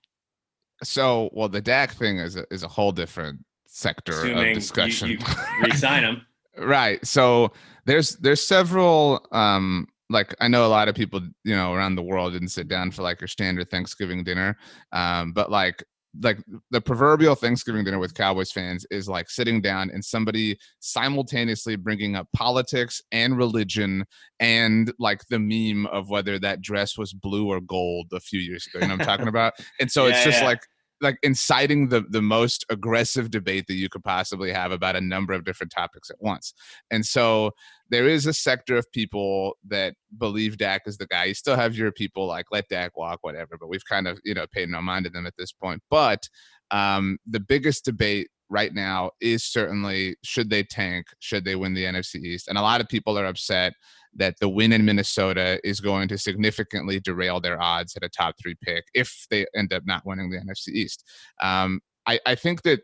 [0.85, 5.11] So, well, the Dak thing is a, is a whole different sector Assuming of discussion.
[5.11, 6.27] You, you resign them,
[6.59, 7.05] right?
[7.05, 7.53] So
[7.87, 9.27] there's there's several.
[9.33, 12.69] um like I know a lot of people, you know, around the world didn't sit
[12.69, 14.57] down for like your standard Thanksgiving dinner,
[14.93, 15.83] um, but like
[16.23, 16.39] like
[16.71, 22.15] the proverbial Thanksgiving dinner with Cowboys fans is like sitting down and somebody simultaneously bringing
[22.15, 24.05] up politics and religion
[24.39, 28.67] and like the meme of whether that dress was blue or gold a few years
[28.67, 28.81] ago.
[28.81, 29.55] You know what I'm talking about?
[29.81, 30.47] And so yeah, it's just yeah.
[30.47, 30.61] like
[31.01, 35.33] like inciting the the most aggressive debate that you could possibly have about a number
[35.33, 36.55] of different topics at once.
[36.91, 37.51] And so
[37.91, 41.25] there is a sector of people that believe Dak is the guy.
[41.25, 44.35] You still have your people like let Dak walk, whatever, but we've kind of, you
[44.35, 45.83] know, paid no mind to them at this point.
[45.91, 46.29] But
[46.71, 51.85] um, the biggest debate right now is certainly should they tank, should they win the
[51.85, 52.49] NFC East?
[52.49, 53.75] And a lot of people are upset
[54.17, 58.35] that the win in Minnesota is going to significantly derail their odds at a top
[58.41, 61.05] three pick if they end up not winning the NFC East.
[61.43, 62.81] Um, I, I think that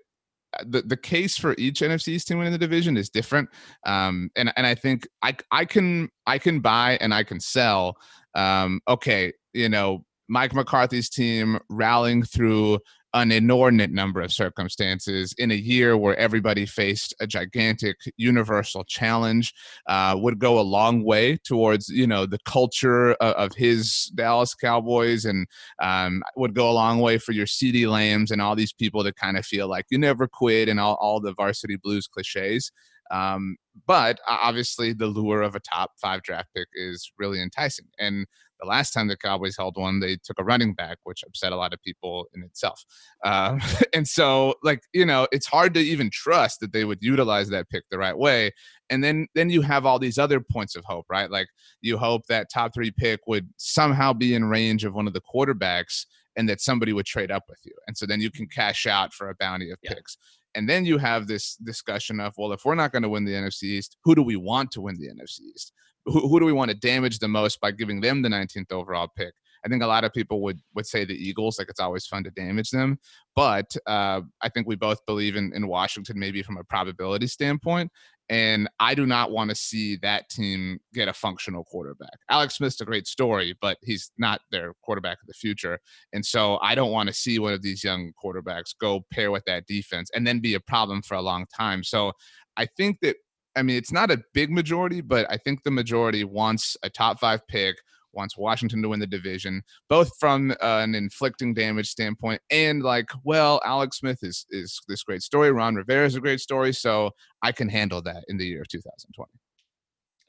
[0.59, 3.49] uh, the, the case for each NFC East team winning the division is different.
[3.87, 7.97] Um, and, and I think I, I can I can buy and I can sell.
[8.35, 12.79] Um, okay, you know, Mike McCarthy's team rallying through
[13.15, 19.53] an inordinate number of circumstances in a year where everybody faced a gigantic universal challenge
[19.89, 24.55] uh, would go a long way towards you know the culture of, of his Dallas
[24.55, 25.47] Cowboys and
[25.83, 29.13] um, would go a long way for your CeeDee Lambs and all these people to
[29.13, 32.71] kind of feel like you never quit and all, all the varsity blues cliches.
[33.11, 37.87] Um, but obviously, the lure of a top five draft pick is really enticing.
[37.99, 38.27] And
[38.61, 41.57] The last time the Cowboys held one, they took a running back, which upset a
[41.57, 42.85] lot of people in itself.
[43.25, 43.61] Um,
[43.95, 47.71] and so, like you know, it's hard to even trust that they would utilize that
[47.71, 48.53] pick the right way.
[48.91, 51.31] And then then you have all these other points of hope, right?
[51.31, 51.49] Like
[51.81, 55.23] you hope that top three pick would somehow be in range of one of the
[55.23, 56.05] quarterbacks
[56.37, 57.73] and that somebody would trade up with you.
[57.87, 59.95] And so then you can cash out for a bounty of yeah.
[59.95, 60.17] picks.
[60.55, 63.33] And then you have this discussion of, well, if we're not going to win the
[63.33, 65.73] NFC East, who do we want to win the NFC East?
[66.07, 69.09] Who, who do we want to damage the most by giving them the 19th overall
[69.17, 69.35] pick?
[69.65, 72.25] I think a lot of people would would say the Eagles, like it's always fun
[72.25, 72.99] to damage them.
[73.37, 77.93] But uh, I think we both believe in, in Washington, maybe from a probability standpoint.
[78.31, 82.17] And I do not want to see that team get a functional quarterback.
[82.31, 85.81] Alex Smith's a great story, but he's not their quarterback of the future.
[86.13, 89.45] And so I don't want to see one of these young quarterbacks go pair with
[89.47, 91.83] that defense and then be a problem for a long time.
[91.83, 92.13] So
[92.57, 93.17] I think that,
[93.57, 97.19] I mean, it's not a big majority, but I think the majority wants a top
[97.19, 97.79] five pick
[98.13, 103.11] wants Washington to win the division, both from uh, an inflicting damage standpoint and like,
[103.25, 105.51] well, Alex Smith is is this great story.
[105.53, 107.11] Ron Rivera is a great story, so
[107.43, 109.31] I can handle that in the year of 2020.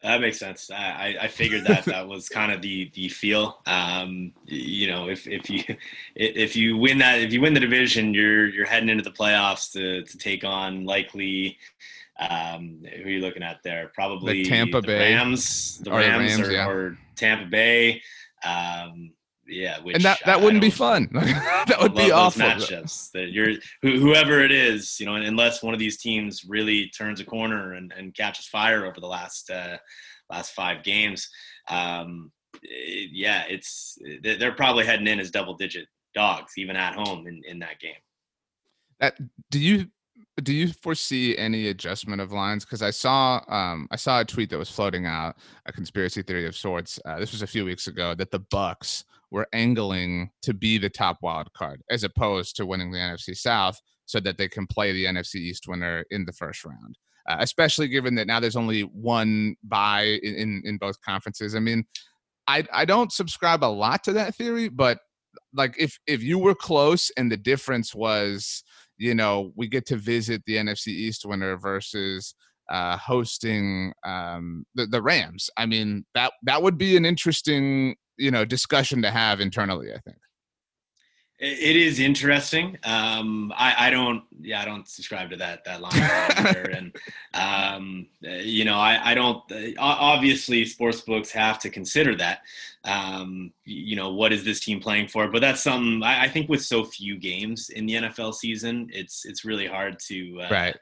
[0.03, 0.71] That makes sense.
[0.71, 3.61] I, I figured that that was kind of the the feel.
[3.67, 5.63] Um, you know, if if you
[6.15, 9.71] if you win that if you win the division, you're you're heading into the playoffs
[9.73, 11.59] to to take on likely
[12.19, 13.91] um, who are you looking at there?
[13.93, 16.67] Probably the Tampa the Bay Rams, the Rams, the Rams or, yeah.
[16.67, 18.01] or, Tampa Bay.
[18.43, 19.13] Um,
[19.47, 21.09] yeah, which and that that I, wouldn't I be fun.
[21.13, 22.41] that would be awful.
[22.41, 27.19] Matchups that you're whoever it is, you know, unless one of these teams really turns
[27.19, 29.77] a corner and, and catches fire over the last uh,
[30.29, 31.29] last five games.
[31.67, 37.27] Um, it, yeah, it's they're probably heading in as double digit dogs even at home
[37.27, 37.93] in, in that game.
[38.99, 39.17] That
[39.49, 39.87] do you
[40.43, 42.65] do you foresee any adjustment of lines?
[42.65, 46.47] Because I saw um, I saw a tweet that was floating out a conspiracy theory
[46.47, 46.99] of sorts.
[47.05, 50.89] Uh, this was a few weeks ago that the Bucs were angling to be the
[50.89, 54.91] top wild card as opposed to winning the NFC South, so that they can play
[54.91, 56.97] the NFC East winner in the first round.
[57.29, 61.55] Uh, especially given that now there's only one bye in, in, in both conferences.
[61.55, 61.83] I mean,
[62.47, 64.99] I I don't subscribe a lot to that theory, but
[65.53, 68.63] like if if you were close and the difference was
[69.01, 72.35] you know, we get to visit the NFC East winner versus
[72.69, 75.49] uh, hosting um, the, the Rams.
[75.57, 79.91] I mean, that that would be an interesting, you know, discussion to have internally.
[79.91, 80.17] I think
[81.41, 82.77] it is interesting.
[82.83, 86.95] Um, I, I, don't, yeah, I don't subscribe to that that line and
[87.33, 89.43] um, you know, I, I don't.
[89.79, 92.41] Obviously, sports books have to consider that.
[92.83, 95.27] Um, you know, what is this team playing for?
[95.29, 99.25] But that's something I, I, think with so few games in the NFL season, it's
[99.25, 100.77] it's really hard to uh, right.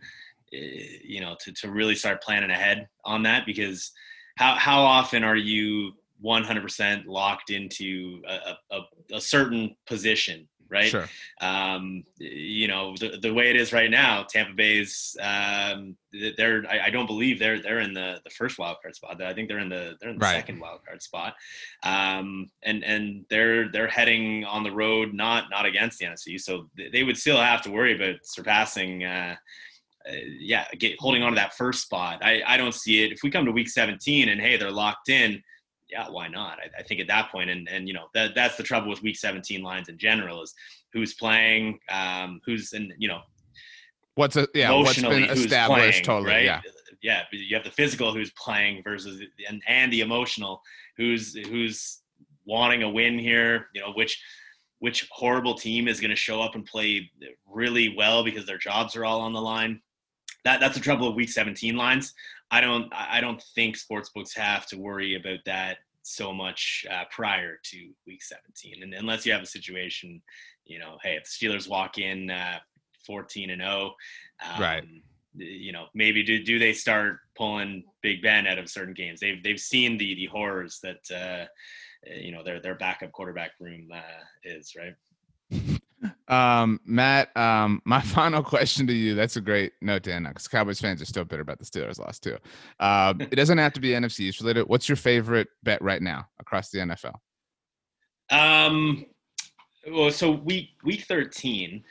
[0.54, 3.91] Eh, you know, to to really start planning ahead on that because
[4.36, 8.82] how how often are you 100% locked into a, a,
[9.15, 10.89] a certain position right?
[10.89, 11.08] Sure.
[11.41, 15.95] Um, you know, the, the way it is right now, Tampa Bay's um,
[16.38, 19.21] they're I, I, don't believe they're they're in the, the first wild card spot.
[19.21, 20.36] I think they're in the they're in the right.
[20.36, 21.34] second wild card spot.
[21.84, 26.69] Um, and and they're they're heading on the road not not against the NFC, so
[26.91, 29.03] they would still have to worry about surpassing.
[29.03, 29.36] Uh,
[30.10, 32.19] uh, yeah, get, holding on to that first spot.
[32.23, 33.12] I, I don't see it.
[33.12, 35.43] If we come to week 17 and hey, they're locked in,
[35.89, 36.60] yeah, why not?
[36.60, 39.02] I, I, think at that point, and and you know that that's the trouble with
[39.02, 40.54] Week 17 lines in general is
[40.93, 43.21] who's playing, um, who's and you know
[44.19, 46.43] what's a yeah what's been established playing, totally right?
[46.43, 46.62] yeah
[47.02, 50.62] yeah you have the physical who's playing versus and and the emotional
[50.97, 52.02] who's who's
[52.45, 54.21] wanting a win here you know which
[54.80, 57.10] which horrible team is going to show up and play
[57.47, 59.80] really well because their jobs are all on the line
[60.43, 62.13] that that's the trouble with week 17 lines
[62.51, 67.03] I don't I don't think sports books have to worry about that so much uh,
[67.12, 70.21] prior to week 17, and unless you have a situation,
[70.65, 72.59] you know, hey, if the Steelers walk in uh,
[73.05, 73.93] 14 and 0,
[74.45, 74.83] um, right?
[75.35, 79.19] You know, maybe do do they start pulling Big Ben out of certain games?
[79.19, 81.45] They've they've seen the the horrors that uh,
[82.03, 85.78] you know their their backup quarterback room uh, is right.
[86.29, 89.15] Um, Matt, um, my final question to you.
[89.15, 91.65] That's a great note to end on because Cowboys fans are still bitter about the
[91.65, 92.37] Steelers loss too.
[92.79, 94.67] Um, it doesn't have to be NFC East related.
[94.67, 97.15] What's your favorite bet right now across the NFL?
[98.31, 99.05] Um,
[99.91, 101.83] well, so week week thirteen,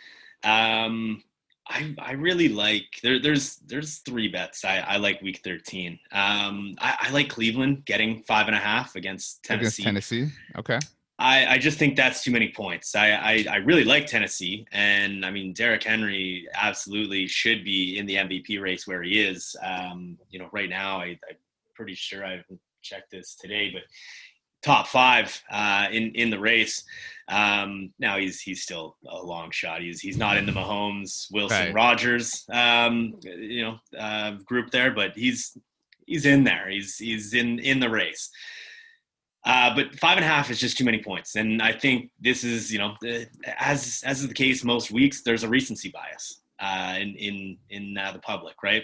[0.44, 1.22] um,
[1.68, 3.20] I I really like there.
[3.20, 5.98] There's there's three bets I, I like week thirteen.
[6.12, 9.82] Um, I, I like Cleveland getting five and a half against Tennessee.
[9.82, 10.78] Against Tennessee, okay.
[11.18, 12.94] I, I just think that's too many points.
[12.94, 18.06] I, I, I, really like Tennessee, and I mean Derrick Henry absolutely should be in
[18.06, 19.56] the MVP race where he is.
[19.60, 21.36] Um, you know, right now I, am
[21.74, 23.82] pretty sure I haven't checked this today, but
[24.62, 26.84] top five uh, in in the race.
[27.26, 29.82] Um, now he's he's still a long shot.
[29.82, 31.74] He's he's not in the Mahomes, Wilson, Right.
[31.74, 35.58] Rodgers, um, you know, uh, group there, but he's
[36.06, 36.68] he's in there.
[36.68, 38.30] He's he's in in the race.
[39.48, 42.44] Uh, but five and a half is just too many points, and I think this
[42.44, 42.94] is you know
[43.58, 45.22] as as is the case most weeks.
[45.22, 48.82] There's a recency bias uh, in in in uh, the public, right?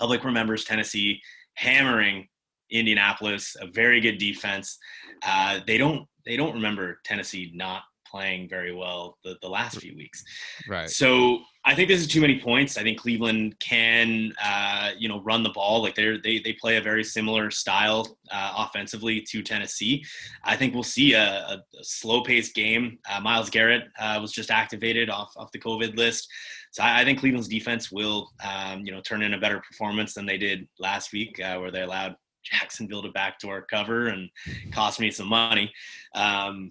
[0.00, 1.20] Public remembers Tennessee
[1.56, 2.26] hammering
[2.70, 4.78] Indianapolis, a very good defense.
[5.26, 9.94] Uh, they don't they don't remember Tennessee not playing very well the, the last few
[9.94, 10.24] weeks.
[10.68, 10.88] Right.
[10.88, 12.76] So I think this is too many points.
[12.76, 15.80] I think Cleveland can, uh, you know, run the ball.
[15.80, 20.04] Like they they they play a very similar style uh, offensively to Tennessee.
[20.42, 22.98] I think we'll see a, a, a slow paced game.
[23.08, 26.28] Uh, Myles Garrett uh, was just activated off off the COVID list,
[26.72, 30.14] so I, I think Cleveland's defense will, um, you know, turn in a better performance
[30.14, 34.30] than they did last week, uh, where they allowed Jacksonville to backdoor cover and
[34.72, 35.72] cost me some money.
[36.14, 36.70] Um,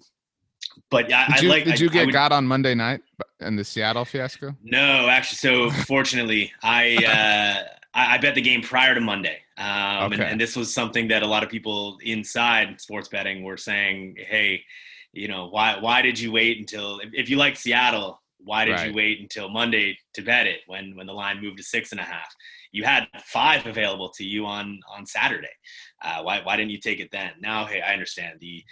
[0.90, 1.64] but yeah, Did I you, like.
[1.64, 3.00] did you I get would- got on Monday night
[3.40, 4.56] in the Seattle fiasco?
[4.62, 9.66] no, actually, so fortunately, I, uh, I I bet the game prior to Monday, um,
[9.66, 10.24] and, Okay.
[10.30, 14.64] and this was something that a lot of people inside sports betting were saying, "Hey,
[15.12, 18.72] you know, why why did you wait until if, if you like Seattle, why did
[18.72, 18.88] Right.
[18.88, 22.00] you wait until Monday to bet it when when the line moved to six and
[22.00, 22.34] a half?
[22.74, 25.54] You had five available to you on on Saturday.
[26.02, 27.32] Uh, why why didn't you take it then?
[27.40, 28.64] Now, hey, I understand the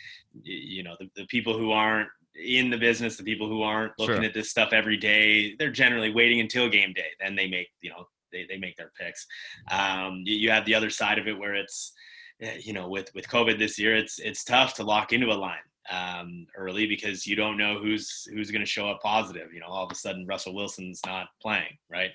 [0.42, 4.16] you know the, the people who aren't in the business, the people who aren't looking
[4.16, 4.24] Sure.
[4.24, 7.08] at this stuff every day, they're generally waiting until game day.
[7.20, 9.26] Then they make, you know, they, they make their picks.
[9.70, 11.92] Um, you, you have the other side of it where it's,
[12.40, 15.34] eh, you know, with, with COVID this year, it's, it's tough to lock into a
[15.34, 15.58] line
[15.90, 19.52] um, early because you don't know who's, who's going to show up positive.
[19.52, 22.10] You know, all of a sudden Russell Wilson's not playing, right?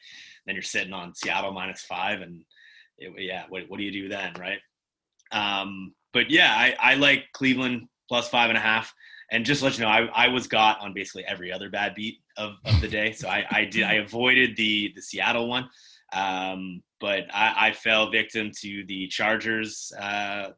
[0.45, 2.43] Then you're sitting on Seattle minus five and
[2.97, 4.33] it, yeah, what, what do you do then?
[4.39, 4.59] Right.
[5.31, 8.93] Um, but yeah, I, I like Cleveland plus five and a half
[9.31, 11.95] and just to let you know, I, I was got on basically every other bad
[11.95, 13.11] beat of, of the day.
[13.11, 15.69] So I, I did I avoided the the Seattle one,
[16.13, 20.49] um, but I, I fell victim to the Chargers uh,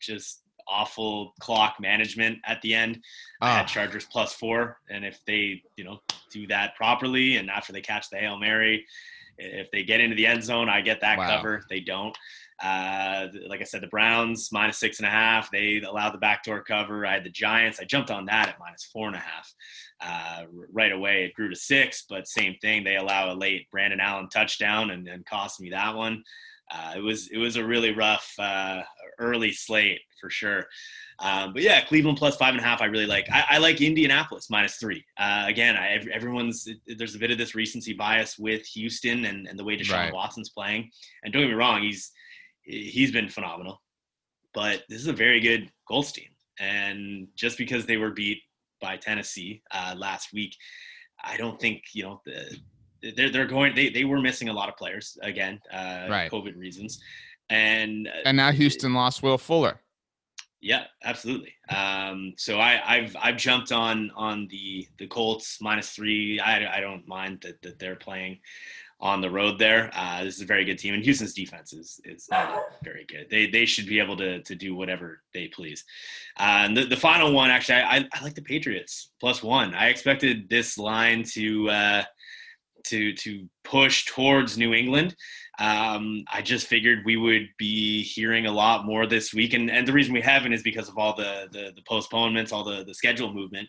[0.00, 2.98] just awful clock management at the end.
[3.40, 6.00] I Ah, had Chargers plus four, and if they you know
[6.32, 8.84] do that properly, and after they catch the hail mary,
[9.38, 11.36] if they get into the end zone, I get that Wow.
[11.36, 11.62] cover.
[11.68, 12.16] They don't.
[12.62, 15.50] Uh, like I said, the Browns minus six and a half.
[15.50, 17.04] They allowed the backdoor cover.
[17.04, 17.80] I had the Giants.
[17.80, 19.54] I jumped on that at minus four and a half
[20.00, 21.24] uh, right away.
[21.24, 22.82] It grew to six, but same thing.
[22.82, 26.22] They allow a late Brandon Allen touchdown and then cost me that one.
[26.70, 28.82] Uh, it was it was a really rough uh,
[29.18, 30.66] early slate for sure.
[31.18, 32.82] Um, but yeah, Cleveland plus five and a half.
[32.82, 33.26] I really like.
[33.32, 35.04] I, I like Indianapolis minus three.
[35.18, 39.58] Uh, again, I, everyone's there's a bit of this recency bias with Houston and, and
[39.58, 40.12] the way Deshaun Right.
[40.14, 40.90] Watson's playing.
[41.24, 42.10] And don't get me wrong, he's
[42.62, 43.82] he's been phenomenal.
[44.52, 48.38] But this is a very good Colts team, and just because they were beat
[48.80, 50.54] by Tennessee uh, last week,
[51.22, 53.74] I don't think you know the, they're they're going.
[53.74, 56.30] They they were missing a lot of players again, uh, Right.
[56.30, 57.00] COVID reasons,
[57.50, 59.80] and uh, and now Houston lost Will Fuller.
[60.60, 61.54] yeah, absolutely.
[61.68, 66.40] Um, so I, I've I've jumped on on the the Colts minus three.
[66.40, 68.40] I, I don't mind that, that they're playing
[68.98, 69.90] on the road there.
[69.94, 73.28] Uh, this is a very good team, and Houston's defense is is not very good.
[73.30, 75.84] They they should be able to to do whatever they please.
[76.38, 79.74] Uh, and the the final one, actually, I, I, I like the Patriots plus one.
[79.74, 81.70] I expected this line to.
[81.70, 82.04] Uh,
[82.84, 85.16] to to push towards New England.
[85.58, 89.88] Um, I just figured we would be hearing a lot more this week, and, and
[89.88, 92.94] the reason we haven't is because of all the the, the postponements, all the the
[92.94, 93.68] schedule movement.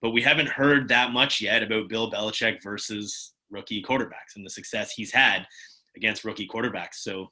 [0.00, 4.50] But we haven't heard that much yet about Bill Belichick versus rookie quarterbacks and the
[4.50, 5.46] success he's had
[5.96, 6.94] against rookie quarterbacks.
[6.94, 7.30] So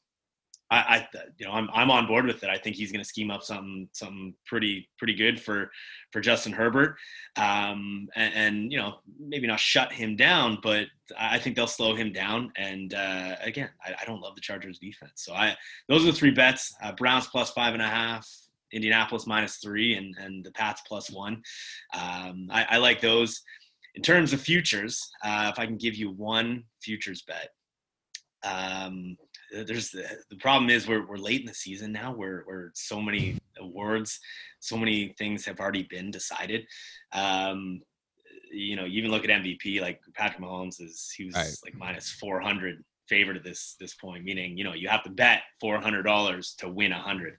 [0.70, 1.08] I, I
[1.38, 2.50] you know I'm I'm on board with it.
[2.50, 5.70] I think he's going to scheme up something something pretty pretty good for
[6.12, 6.96] for Justin Herbert,
[7.36, 10.86] um, and, and you know maybe not shut him down, but
[11.18, 12.52] I think they'll slow him down.
[12.56, 15.56] And uh, again, I, I don't love the Chargers defense, so I
[15.88, 18.28] those are the three bets: uh, Browns plus five and a half,
[18.72, 21.42] Indianapolis minus three, and and the Pats plus one.
[21.94, 23.40] Um, I, I like those.
[23.94, 27.48] In terms of futures, uh, if I can give you one futures bet,
[28.46, 29.16] um,
[29.52, 33.00] there's the, the problem is we're, we're late in the season now where, where so
[33.00, 34.18] many awards
[34.60, 36.64] so many things have already been decided
[37.12, 37.80] um,
[38.52, 41.54] you know you even look at mvp like patrick mahomes is he was Right.
[41.64, 45.42] like minus 400 favorite at this this point meaning you know you have to bet
[45.62, 47.36] $400 to win 100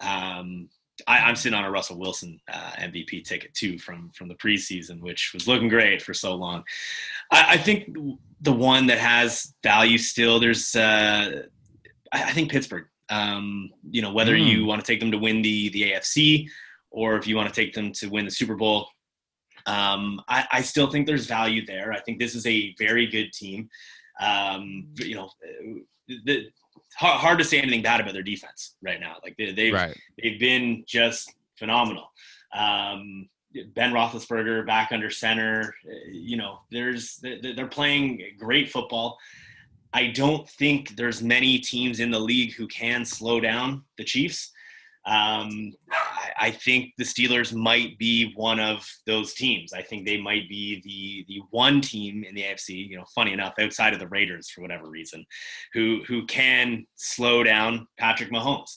[0.00, 0.68] um,
[1.06, 5.00] I, I'm sitting on a Russell Wilson uh, MVP ticket too from from the preseason,
[5.00, 6.64] which was looking great for so long.
[7.30, 7.96] I, I think
[8.40, 10.40] the one that has value still.
[10.40, 11.42] There's, uh,
[12.12, 12.86] I, I think Pittsburgh.
[13.08, 14.46] Um, you know, whether Mm.
[14.46, 16.48] you want to take them to win the the AFC
[16.90, 18.88] or if you want to take them to win the Super Bowl.
[19.66, 21.92] Um, I, I, still think there's value there.
[21.92, 23.68] I think this is a very good team.
[24.20, 25.30] Um, you know,
[26.08, 26.50] the,
[26.96, 29.16] hard to say anything bad about their defense right now.
[29.22, 29.96] Like they, they've right.
[30.22, 32.10] they've been just phenomenal.
[32.54, 33.28] Um,
[33.74, 35.74] ben Roethlisberger back under center.
[36.10, 39.18] You know, there's they're playing great football.
[39.92, 44.52] I don't think there's many teams in the league who can slow down the Chiefs.
[45.06, 49.72] Um, I, I, think the Steelers might be one of those teams.
[49.72, 52.88] I think they might be the the one team in the AFC.
[52.88, 55.24] You know, funny enough, outside of the Raiders for whatever reason,
[55.72, 58.76] who who can slow down Patrick Mahomes.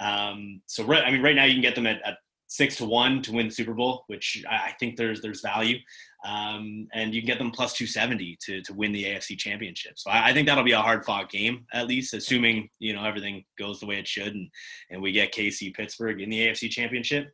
[0.00, 2.84] Um, so right, I mean, right now you can get them at, at six to
[2.84, 5.78] one to win the Super Bowl, which I, I think there's there's value
[6.24, 9.98] um, and you can get them plus 270 to, to win the AFC Championship.
[9.98, 13.04] So I, I think that'll be a hard fought game, at least, assuming you know
[13.04, 14.48] everything goes the way it should, and
[14.90, 17.28] and we get KC Pittsburgh in the AFC Championship.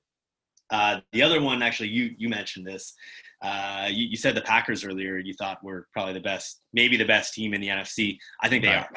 [0.70, 2.94] Uh, the other one, actually, you you mentioned this.
[3.42, 5.16] Uh, you, you, said the Packers earlier.
[5.16, 8.18] You thought were probably the best, maybe the best team in the NFC.
[8.42, 8.88] I think they are.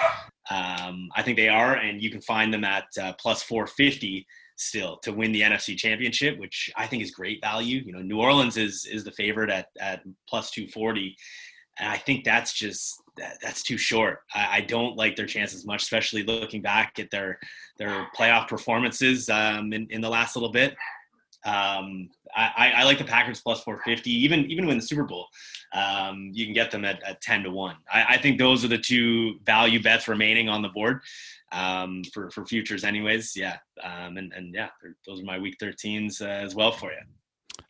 [0.52, 4.98] Um, I think they are, and you can find them at uh, plus 450 still
[4.98, 7.82] to win the NFC Championship, which I think is great value.
[7.86, 11.16] You know, New Orleans is is the favorite at at plus 240.
[11.80, 14.20] And I think that's just that, that's too short.
[14.34, 17.40] I, I, don't like their chances much, especially looking back at their
[17.80, 20.76] their playoff performances um, in, in the last little bit.
[21.46, 25.28] Um, I, I, like the Packers plus 450, even even win the Super Bowl.
[25.74, 27.76] Um, you can get them at, at 10 to 1.
[27.92, 31.02] I, I, think those are the two value bets remaining on the board
[31.54, 33.36] um, for, for futures, anyways.
[33.36, 33.58] Yeah.
[33.84, 34.70] Um, and, and yeah,
[35.06, 37.00] those are my week 13s uh, as well for you.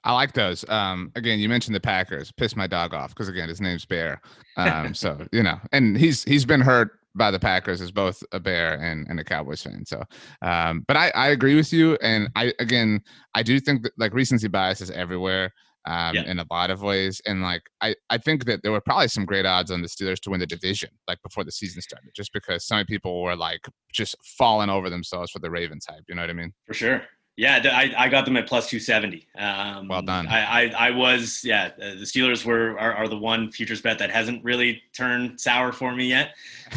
[0.03, 0.67] I like those.
[0.69, 2.31] Um, again, you mentioned the Packers.
[2.31, 4.21] Piss my dog off because again, his name's Bear.
[4.57, 8.39] Um, so you know, and he's he's been hurt by the Packers as both a
[8.39, 9.85] Bear and, and a Cowboys fan.
[9.85, 10.03] So,
[10.41, 11.95] um, but I, I agree with you.
[12.01, 13.01] And I, again,
[13.35, 15.53] I do think that like recency bias is everywhere
[15.85, 16.23] um, yeah.
[16.23, 17.21] in a lot of ways.
[17.25, 20.19] And like, I, I think that there were probably some great odds on the Steelers
[20.21, 23.35] to win the division, like before the season started, just because so many people were
[23.35, 26.03] like just falling over themselves for the Ravens hype.
[26.07, 26.53] You know what I mean?
[26.65, 27.03] For sure.
[27.35, 29.27] Yeah, I, I got them at plus 270.
[29.39, 30.27] Um, well done.
[30.27, 34.11] I, I, I was, yeah, the Steelers were are, are, the one futures bet that
[34.11, 36.35] hasn't really turned sour for me yet.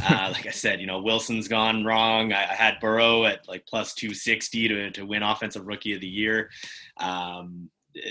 [0.09, 2.33] Uh, like I said, you know, Wilson's gone wrong.
[2.33, 6.07] I, I, had Burrow at like plus 260 to, to win Offensive Rookie of the
[6.07, 6.49] Year.
[6.97, 7.69] Um,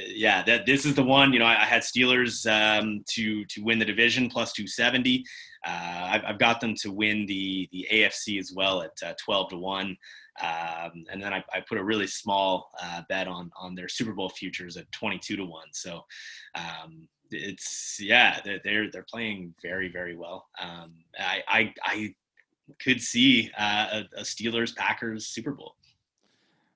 [0.07, 1.33] yeah, that this is the one.
[1.33, 5.25] You know, I, I had Steelers um, to to win the division plus 270.
[5.65, 5.69] Uh,
[6.11, 9.57] I've, I've, got them to win the the AFC as well at uh, 12 to
[9.57, 9.97] one.
[10.41, 14.13] Um, and then I, I, put a really small uh, bet on on their Super
[14.13, 15.67] Bowl futures at 22 to one.
[15.71, 16.03] So
[16.55, 20.47] um, it's yeah, they're, they're, they're playing very very well.
[20.61, 22.15] Um, I, I, I
[22.79, 25.75] could see uh, a, a Steelers Packers Super Bowl.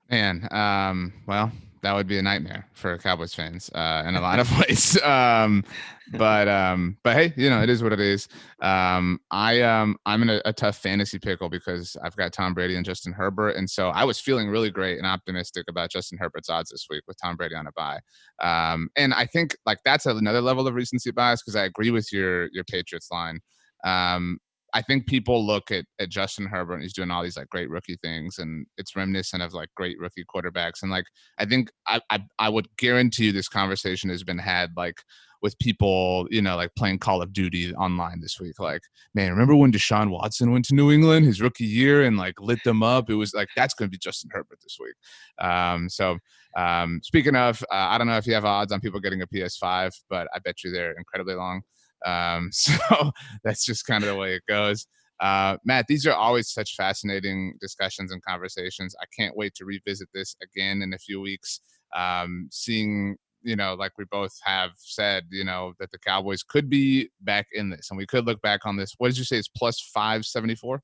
[0.09, 1.51] Man, um, well,
[1.81, 5.01] that would be a nightmare for Cowboys fans uh, in a lot of ways.
[5.01, 5.63] Um,
[6.11, 8.27] but um, but hey, you know it is what it is.
[8.61, 12.75] Um, I um, I'm in a, a, tough fantasy pickle because I've got Tom Brady
[12.75, 16.49] and Justin Herbert, and so I was feeling really great and optimistic about Justin Herbert's
[16.49, 17.99] odds this week with Tom Brady on a bye.
[18.41, 22.11] Um, and I think like that's another level of recency bias because I agree with
[22.11, 23.39] your your Patriots line.
[23.83, 24.39] Um,
[24.73, 27.69] I think people look at, at Justin Herbert and he's doing all these like great
[27.69, 30.81] rookie things and it's reminiscent of like great rookie quarterbacks.
[30.81, 31.05] And like
[31.37, 35.01] I think I, I I would guarantee you this conversation has been had like
[35.41, 38.59] with people, you know, like playing Call of Duty online this week.
[38.59, 38.81] Like,
[39.13, 42.59] man, remember when Deshaun Watson went to New England his rookie year and like lit
[42.63, 43.09] them up?
[43.09, 44.95] It was like that's going to be Justin Herbert this week.
[45.39, 46.17] Um, so,
[46.57, 49.27] um, speaking of, uh, I don't know if you have odds on people getting a
[49.27, 51.61] PS5, but I bet you they're incredibly long.
[52.05, 53.11] Um, so
[53.43, 54.87] that's just kind of the way it goes.
[55.19, 58.95] Uh, Matt, these are always such fascinating discussions and conversations.
[59.01, 61.59] I can't wait to revisit this again in a few weeks.
[61.95, 66.69] Um, seeing, you know, like we both have said, you know, that the Cowboys could
[66.69, 68.93] be back in this and we could look back on this.
[68.97, 69.37] What did you say?
[69.37, 70.81] It's plus 574?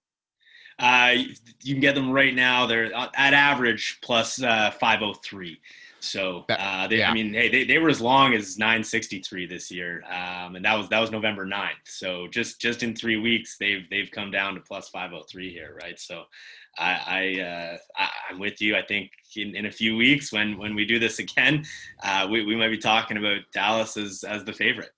[0.77, 1.15] Uh,
[1.63, 2.65] you can get them right now.
[2.65, 5.61] They're uh, at average plus, uh, 503.
[6.05, 7.09] So uh, they, yeah.
[7.09, 10.75] I mean, hey, they, they were as long as 963 this year, um, and that
[10.75, 11.69] was that was November 9th.
[11.85, 15.99] So just just in three weeks, they've they've come down to plus 503 here, right?
[15.99, 16.23] So
[16.77, 18.75] I, I, uh, I am with you.
[18.75, 21.65] I think in, in a few weeks when when we do this again,
[22.03, 24.91] uh, we we might be talking about Dallas as as the favorite.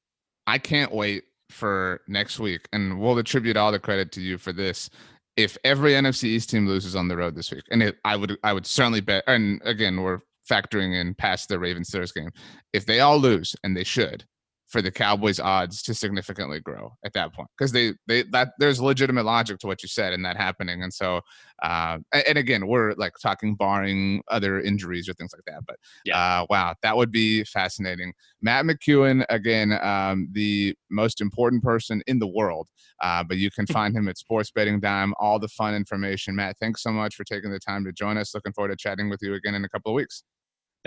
[0.45, 4.53] I can't wait for next week, and we'll attribute all the credit to you for
[4.53, 4.89] this
[5.37, 8.37] if every NFC East team loses on the road this week, and it, I would
[8.43, 9.23] I would certainly bet.
[9.27, 10.19] And again, we're
[10.49, 12.31] factoring in past the Ravens Steelers game.
[12.73, 14.25] If they all lose, and they should,
[14.67, 17.47] for the Cowboys odds to significantly grow at that point.
[17.57, 20.83] Because they they that there's legitimate logic to what you said in that happening.
[20.83, 21.21] And so
[21.63, 26.41] uh and again we're like talking barring other injuries or things like that but yeah.
[26.41, 28.13] uh, wow that would be fascinating.
[28.41, 32.67] Matt McEwan again um the most important person in the world
[33.01, 35.13] uh but you can find him at Sports Betting Dime.
[35.17, 36.35] All the fun information.
[36.35, 38.35] Matt thanks so much for taking the time to join us.
[38.35, 40.23] Looking forward to chatting with you again in a couple of weeks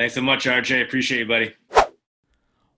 [0.00, 1.54] thanks so much RJ appreciate you buddy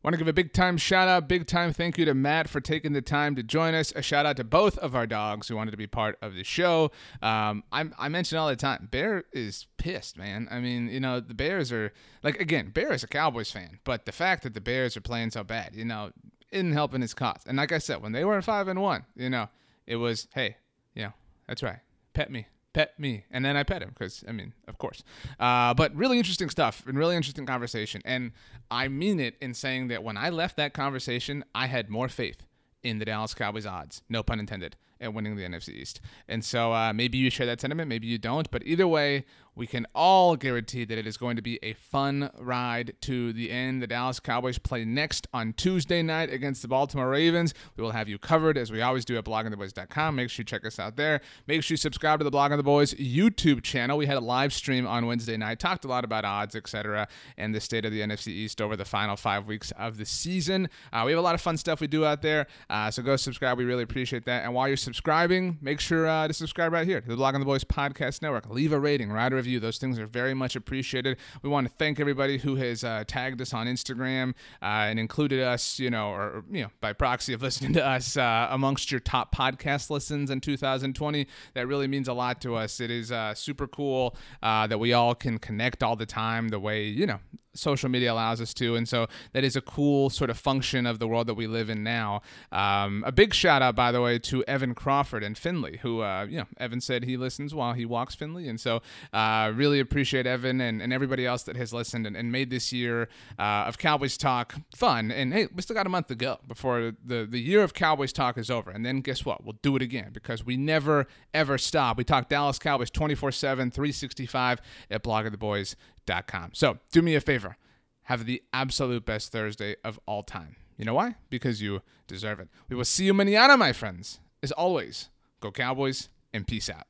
[0.03, 2.61] Want to give a big time shout out, big time thank you to Matt for
[2.61, 3.93] taking the time to join us.
[3.95, 6.43] A shout out to both of our dogs who wanted to be part of the
[6.43, 6.91] show.
[7.23, 10.49] Um, I, I mention all the time, Bear is pissed, man.
[10.51, 11.93] I mean, you know, the Bears are
[12.25, 15.31] like again, Bear is a Cowboys fan, but the fact that the Bears are playing
[15.31, 16.11] so bad, you know,
[16.51, 17.43] isn't helping his cause.
[17.47, 19.51] And like I said, when they were five and one, you know,
[19.87, 20.57] it was hey,
[20.97, 21.13] you know,
[21.47, 21.79] that's right,
[22.13, 23.25] pet me, pet me.
[23.31, 25.03] And then i pet him because i mean of course.
[25.39, 28.03] Uh, but really interesting stuff and really interesting conversation.
[28.05, 28.33] And
[28.71, 32.43] i mean it in saying that when i left that conversation i had more faith
[32.83, 36.73] in the dallas cowboys odds no pun intended at winning the nfc east and so
[36.73, 39.25] uh, maybe you share that sentiment maybe you don't but either way
[39.55, 43.51] we can all guarantee that it is going to be a fun ride to the
[43.51, 43.83] end.
[43.83, 47.53] The Dallas Cowboys play next on Tuesday night against the Baltimore Ravens.
[47.77, 50.17] We will have you covered as we always do at bloggingtheboys.com.
[50.17, 51.21] Make sure you check us out there.
[51.47, 53.99] Make sure you subscribe to the Blogging the Boys YouTube channel.
[53.99, 57.55] We had a live stream on Wednesday night, talked a lot about odds, etc., and
[57.55, 60.71] the state of the NFC East over the final five weeks of the season.
[60.93, 63.17] Uh, we have a lot of fun stuff we do out there, uh, so go
[63.17, 63.59] subscribe.
[63.59, 64.45] We really appreciate that.
[64.45, 67.39] And while you're subscribing, make sure uh, to subscribe right here to the Blog Blogging
[67.39, 68.51] the Boys Podcast Network.
[68.51, 69.59] Leave a rating, write a review.
[69.59, 71.17] Those things are very much appreciated.
[71.41, 75.41] We want to thank everybody who has uh, tagged us on Instagram uh, and included
[75.41, 79.01] us, you know, or you know, by proxy of listening to us uh, amongst your
[79.01, 81.27] top podcast listens in 2020.
[81.55, 82.79] That really means a lot to us.
[82.79, 86.85] It is uh, super cool that we all can connect all the time the way
[86.85, 87.21] you know
[87.55, 88.77] social media allows us to.
[88.77, 91.71] And so that is a cool sort of function of the world that we live
[91.71, 92.23] in now.
[92.51, 96.27] Um, a big shout out, by the way, to Evan Crawford and Finley, who, uh,
[96.29, 98.49] you know, Evan said he listens while he walks Finley.
[98.49, 102.33] And so uh, really appreciate Evan and, and everybody else that has listened and, and
[102.33, 103.09] made this year
[103.39, 105.11] uh, of Cowboys Talk fun.
[105.11, 108.13] And hey, we still got a month to go before the, the year of Cowboys
[108.13, 108.71] Talk is over.
[108.71, 109.45] And then guess what?
[109.45, 111.97] We'll do it again because we never, ever stop.
[111.97, 114.61] We talk Dallas Cowboys 24 7, 365
[114.91, 116.51] at bloggingtheboys.com.
[116.55, 117.57] So do me a favor
[118.05, 120.57] have the absolute best Thursday of all time.
[120.77, 121.17] You know why?
[121.31, 122.49] Because you deserve it.
[122.69, 124.21] We will see you manana, my friends.
[124.43, 125.09] As always,
[125.41, 126.87] go Cowboys and peace out.